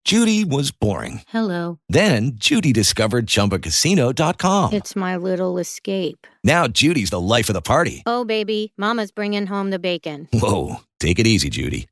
Judy 0.03 0.43
was 0.43 0.71
boring. 0.71 1.21
Hello. 1.29 1.79
Then 1.87 2.31
Judy 2.33 2.73
discovered 2.73 3.27
chumbacasino.com. 3.27 4.73
It's 4.73 4.97
my 4.97 5.15
little 5.15 5.57
escape. 5.57 6.27
Now 6.43 6.67
Judy's 6.67 7.11
the 7.11 7.21
life 7.21 7.47
of 7.47 7.53
the 7.53 7.61
party. 7.61 8.03
Oh, 8.05 8.25
baby, 8.25 8.73
Mama's 8.75 9.11
bringing 9.11 9.45
home 9.45 9.69
the 9.69 9.79
bacon. 9.79 10.27
Whoa. 10.33 10.81
Take 10.99 11.19
it 11.19 11.27
easy, 11.27 11.49
Judy. 11.49 11.87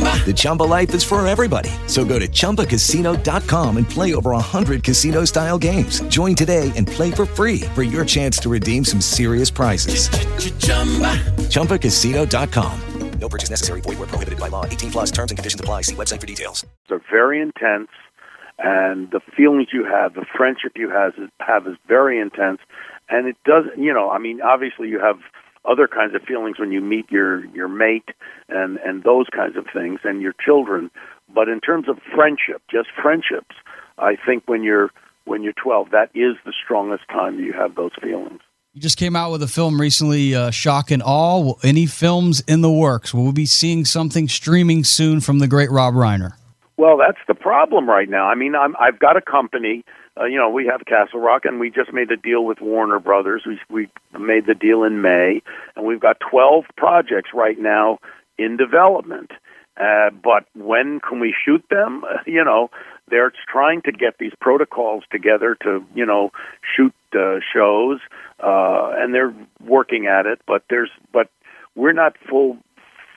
The 0.00 0.32
Chumba 0.32 0.62
life 0.62 0.94
is 0.94 1.02
for 1.02 1.26
everybody. 1.26 1.70
So 1.86 2.04
go 2.04 2.18
to 2.18 2.28
ChumbaCasino.com 2.28 3.76
and 3.78 3.88
play 3.88 4.14
over 4.14 4.30
100 4.30 4.84
casino 4.84 5.24
style 5.24 5.58
games. 5.58 6.00
Join 6.02 6.36
today 6.36 6.72
and 6.76 6.86
play 6.86 7.10
for 7.10 7.26
free 7.26 7.62
for 7.74 7.82
your 7.82 8.04
chance 8.04 8.38
to 8.38 8.48
redeem 8.48 8.84
some 8.84 9.00
serious 9.00 9.50
prizes. 9.50 10.08
Ch-ch-chumba. 10.08 11.16
ChumbaCasino.com. 11.50 12.80
No 13.18 13.28
purchase 13.28 13.50
necessary. 13.50 13.80
Void 13.80 13.98
where 13.98 14.08
prohibited 14.08 14.38
by 14.38 14.48
law. 14.48 14.64
18 14.64 14.90
plus 14.90 15.10
terms 15.10 15.32
and 15.32 15.38
conditions 15.38 15.60
apply. 15.60 15.82
See 15.82 15.94
website 15.94 16.20
for 16.20 16.26
details. 16.26 16.64
They're 16.88 17.02
very 17.10 17.42
intense, 17.42 17.90
and 18.58 19.10
the 19.10 19.20
feelings 19.36 19.68
you 19.72 19.84
have, 19.84 20.14
the 20.14 20.24
friendship 20.36 20.72
you 20.76 20.88
have, 20.88 21.12
have 21.40 21.66
is 21.66 21.76
very 21.86 22.18
intense. 22.18 22.60
And 23.10 23.28
it 23.28 23.36
doesn't, 23.44 23.76
you 23.82 23.92
know, 23.92 24.08
I 24.08 24.18
mean, 24.18 24.40
obviously 24.40 24.88
you 24.88 25.00
have– 25.00 25.16
other 25.64 25.88
kinds 25.88 26.14
of 26.14 26.22
feelings 26.22 26.58
when 26.58 26.72
you 26.72 26.80
meet 26.80 27.10
your 27.10 27.44
your 27.46 27.68
mate 27.68 28.08
and 28.48 28.78
and 28.78 29.02
those 29.04 29.26
kinds 29.34 29.56
of 29.56 29.66
things 29.72 30.00
and 30.04 30.22
your 30.22 30.34
children 30.44 30.90
but 31.34 31.48
in 31.48 31.60
terms 31.60 31.88
of 31.88 31.98
friendship 32.14 32.62
just 32.70 32.88
friendships 33.00 33.54
i 33.98 34.16
think 34.26 34.42
when 34.46 34.62
you're 34.62 34.90
when 35.24 35.42
you're 35.42 35.52
12 35.62 35.90
that 35.90 36.10
is 36.14 36.36
the 36.44 36.52
strongest 36.64 37.04
time 37.08 37.38
you 37.38 37.52
have 37.52 37.74
those 37.74 37.92
feelings 38.02 38.40
You 38.72 38.80
just 38.80 38.98
came 38.98 39.16
out 39.16 39.32
with 39.32 39.42
a 39.42 39.48
film 39.48 39.80
recently, 39.80 40.32
uh, 40.34 40.52
Shock 40.52 40.92
and 40.92 41.02
Awe. 41.02 41.40
Will 41.40 41.58
any 41.64 41.86
films 41.86 42.40
in 42.46 42.60
the 42.60 42.70
works? 42.70 43.12
Will 43.12 43.24
we 43.24 43.32
be 43.32 43.46
seeing 43.46 43.84
something 43.84 44.28
streaming 44.28 44.84
soon 44.84 45.20
from 45.20 45.40
the 45.40 45.48
great 45.48 45.72
Rob 45.72 45.94
Reiner? 45.94 46.34
Well, 46.76 46.96
that's 46.96 47.18
the 47.26 47.34
problem 47.34 47.88
right 47.88 48.08
now. 48.08 48.26
I 48.26 48.36
mean, 48.36 48.54
I'm, 48.54 48.76
I've 48.80 48.98
got 49.00 49.16
a 49.16 49.20
company. 49.20 49.84
Uh, 50.18 50.24
you 50.24 50.36
know, 50.36 50.50
we 50.50 50.66
have 50.66 50.84
Castle 50.86 51.20
Rock, 51.20 51.44
and 51.44 51.60
we 51.60 51.70
just 51.70 51.92
made 51.92 52.10
a 52.10 52.16
deal 52.16 52.44
with 52.44 52.60
Warner 52.60 52.98
Brothers. 52.98 53.42
We 53.46 53.60
we 53.70 53.88
made 54.18 54.46
the 54.46 54.54
deal 54.54 54.82
in 54.84 55.02
May, 55.02 55.42
and 55.76 55.86
we've 55.86 56.00
got 56.00 56.18
12 56.30 56.64
projects 56.76 57.30
right 57.32 57.58
now 57.58 57.98
in 58.38 58.56
development. 58.56 59.30
Uh, 59.76 60.10
but 60.10 60.44
when 60.54 61.00
can 61.00 61.20
we 61.20 61.34
shoot 61.44 61.64
them? 61.70 62.04
Uh, 62.04 62.18
you 62.26 62.44
know, 62.44 62.70
they're 63.08 63.32
trying 63.48 63.82
to 63.82 63.92
get 63.92 64.18
these 64.18 64.32
protocols 64.40 65.04
together 65.10 65.56
to, 65.62 65.84
you 65.94 66.06
know, 66.06 66.30
shoot 66.76 66.94
uh, 67.14 67.38
shows, 67.52 67.98
uh, 68.42 68.90
and 68.96 69.14
they're 69.14 69.34
working 69.64 70.06
at 70.06 70.26
it. 70.26 70.40
But 70.46 70.64
there's, 70.68 70.90
but 71.12 71.28
we're 71.74 71.92
not 71.92 72.16
full 72.28 72.58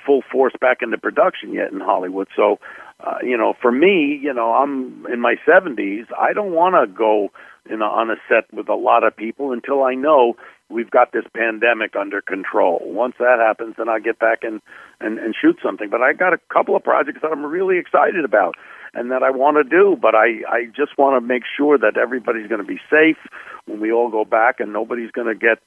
full 0.06 0.22
force 0.32 0.54
back 0.60 0.82
into 0.82 0.98
production 0.98 1.54
yet 1.54 1.72
in 1.72 1.80
Hollywood. 1.80 2.28
So 2.36 2.60
uh, 3.04 3.18
you 3.22 3.38
know, 3.38 3.54
for 3.62 3.72
me, 3.72 4.20
you 4.22 4.34
know, 4.34 4.54
I'm 4.54 5.06
in 5.12 5.20
my 5.20 5.36
70s. 5.48 6.06
I 6.18 6.34
don't 6.34 6.54
want 6.54 6.76
to 6.76 6.94
go 6.94 7.32
in 7.70 7.82
a, 7.82 7.86
on 7.86 8.10
a 8.10 8.16
set 8.30 8.52
with 8.54 8.70
a 8.70 8.76
lot 8.76 9.04
of 9.04 9.16
people 9.16 9.52
until 9.52 9.84
I 9.84 9.94
know 9.94 10.36
we've 10.70 10.90
got 10.90 11.12
this 11.12 11.26
pandemic 11.36 11.96
under 11.96 12.22
control. 12.22 12.82
Once 12.84 13.16
that 13.20 13.40
happens, 13.40 13.76
then 13.78 13.90
I 13.90 14.00
get 14.00 14.20
back 14.20 14.40
and, 14.44 14.62
and 15.00 15.20
and 15.20 15.36
shoot 15.40 15.58
something. 15.64 15.90
But 15.90 16.02
I 16.02 16.14
got 16.14 16.34
a 16.34 16.40
couple 16.52 16.76
of 16.76 16.84
projects 16.84 17.20
that 17.22 17.32
I'm 17.32 17.46
really 17.46 17.78
excited 17.78 18.26
about 18.26 18.56
and 18.94 19.12
that 19.12 19.24
I 19.24 19.32
want 19.32 19.58
to 19.58 19.64
do. 19.64 19.98
But 20.02 20.16
I 20.16 20.44
I 20.50 20.66
just 20.76 20.98
want 20.98 21.22
to 21.22 21.26
make 21.26 21.44
sure 21.58 21.78
that 21.78 21.98
everybody's 21.98 22.48
going 22.48 22.62
to 22.62 22.68
be 22.68 22.80
safe 22.90 23.18
when 23.66 23.80
we 23.80 23.92
all 23.92 24.10
go 24.10 24.26
back, 24.26 24.60
and 24.60 24.74
nobody's 24.74 25.12
going 25.12 25.28
to 25.28 25.36
get. 25.36 25.60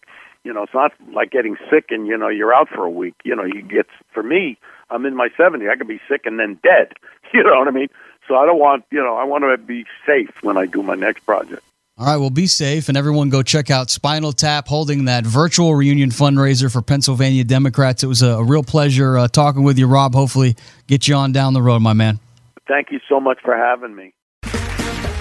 You 0.47 0.55
know, 0.55 0.63
it's 0.63 0.75
not 0.75 0.93
like 1.13 1.31
getting 1.31 1.57
sick 1.71 1.87
and 1.91 2.07
you 2.07 2.17
know 2.17 2.29
you're 2.29 2.55
out 2.55 2.69
for 2.69 2.85
a 2.85 2.91
week. 2.91 3.15
You 3.25 3.37
know, 3.37 3.45
you 3.45 3.63
get 3.63 3.87
for 4.15 4.23
me 4.23 4.57
I'm 4.91 5.05
in 5.07 5.17
my 5.17 5.29
70s. 5.39 5.71
I 5.71 5.77
could 5.77 5.89
be 5.89 6.01
sick 6.09 6.23
and 6.25 6.39
then 6.39 6.59
dead. 6.63 6.93
You 7.35 7.43
know 7.43 7.59
what 7.59 7.67
I 7.67 7.73
mean? 7.73 7.89
So 8.29 8.37
I 8.37 8.47
don't 8.47 8.61
want, 8.61 8.85
you 8.93 9.01
know, 9.03 9.17
I 9.17 9.25
want 9.25 9.43
to 9.43 9.59
be 9.59 9.85
safe 10.07 10.31
when 10.43 10.57
I 10.57 10.67
do 10.67 10.81
my 10.81 10.95
next 10.95 11.27
project. 11.27 11.61
All 11.99 12.07
right, 12.07 12.17
well, 12.17 12.31
be 12.31 12.47
safe, 12.47 12.89
and 12.89 12.97
everyone 12.97 13.31
go 13.31 13.43
check 13.43 13.69
out 13.69 13.91
Spinal 13.91 14.33
Tap 14.33 14.69
holding 14.69 15.07
that 15.07 15.27
virtual 15.27 15.75
reunion 15.75 16.11
fundraiser 16.11 16.73
for 16.73 16.83
Pennsylvania 16.83 17.43
Democrats. 17.43 18.05
It 18.05 18.07
was 18.07 18.23
a, 18.23 18.29
a 18.29 18.45
real 18.45 18.63
pleasure 18.63 19.19
uh, 19.19 19.27
talking 19.27 19.65
with 19.65 19.77
you, 19.77 19.89
Rob. 19.89 20.15
Hopefully, 20.15 20.55
get 20.87 21.09
you 21.09 21.17
on 21.17 21.33
down 21.33 21.53
the 21.53 21.61
road, 21.61 21.81
my 21.81 21.95
man. 21.95 22.21
Thank 22.69 22.93
you 22.93 23.01
so 23.09 23.19
much 23.19 23.39
for 23.43 23.57
having 23.57 23.97
me. 23.97 24.15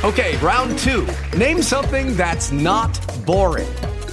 Okay, 0.04 0.38
round 0.38 0.78
two. 0.78 1.08
Name 1.36 1.64
something 1.64 2.16
that's 2.16 2.52
not 2.52 3.00
boring. 3.26 3.68